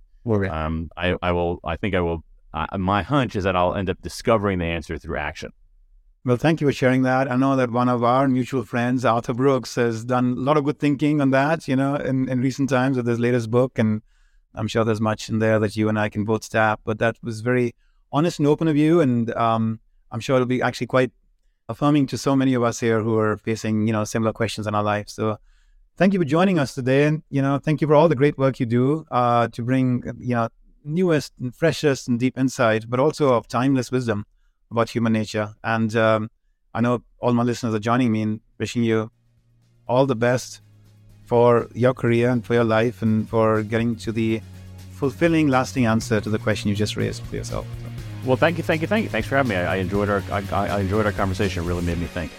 [0.48, 2.24] Um, I I will I think I will.
[2.52, 5.50] Uh, my hunch is that I'll end up discovering the answer through action.
[6.26, 7.30] Well, thank you for sharing that.
[7.30, 10.64] I know that one of our mutual friends, Arthur Brooks, has done a lot of
[10.64, 13.78] good thinking on that, you know, in, in recent times with his latest book.
[13.78, 14.00] And
[14.54, 16.80] I'm sure there's much in there that you and I can both tap.
[16.82, 17.74] But that was very
[18.10, 19.02] honest and open of you.
[19.02, 21.12] And um, I'm sure it'll be actually quite
[21.68, 24.74] affirming to so many of us here who are facing, you know, similar questions in
[24.74, 25.12] our lives.
[25.12, 25.36] So
[25.98, 27.04] thank you for joining us today.
[27.04, 30.02] And, you know, thank you for all the great work you do uh, to bring,
[30.20, 30.48] you know,
[30.86, 34.24] newest and freshest and deep insight, but also of timeless wisdom
[34.70, 35.54] about human nature.
[35.62, 36.30] And um,
[36.74, 39.10] I know all my listeners are joining me in wishing you
[39.86, 40.60] all the best
[41.24, 44.40] for your career and for your life and for getting to the
[44.92, 47.66] fulfilling, lasting answer to the question you just raised for yourself.
[48.24, 49.10] Well, thank you, thank you, thank you.
[49.10, 49.56] Thanks for having me.
[49.56, 51.62] I, I enjoyed our I, I enjoyed our conversation.
[51.62, 52.32] It really made me think.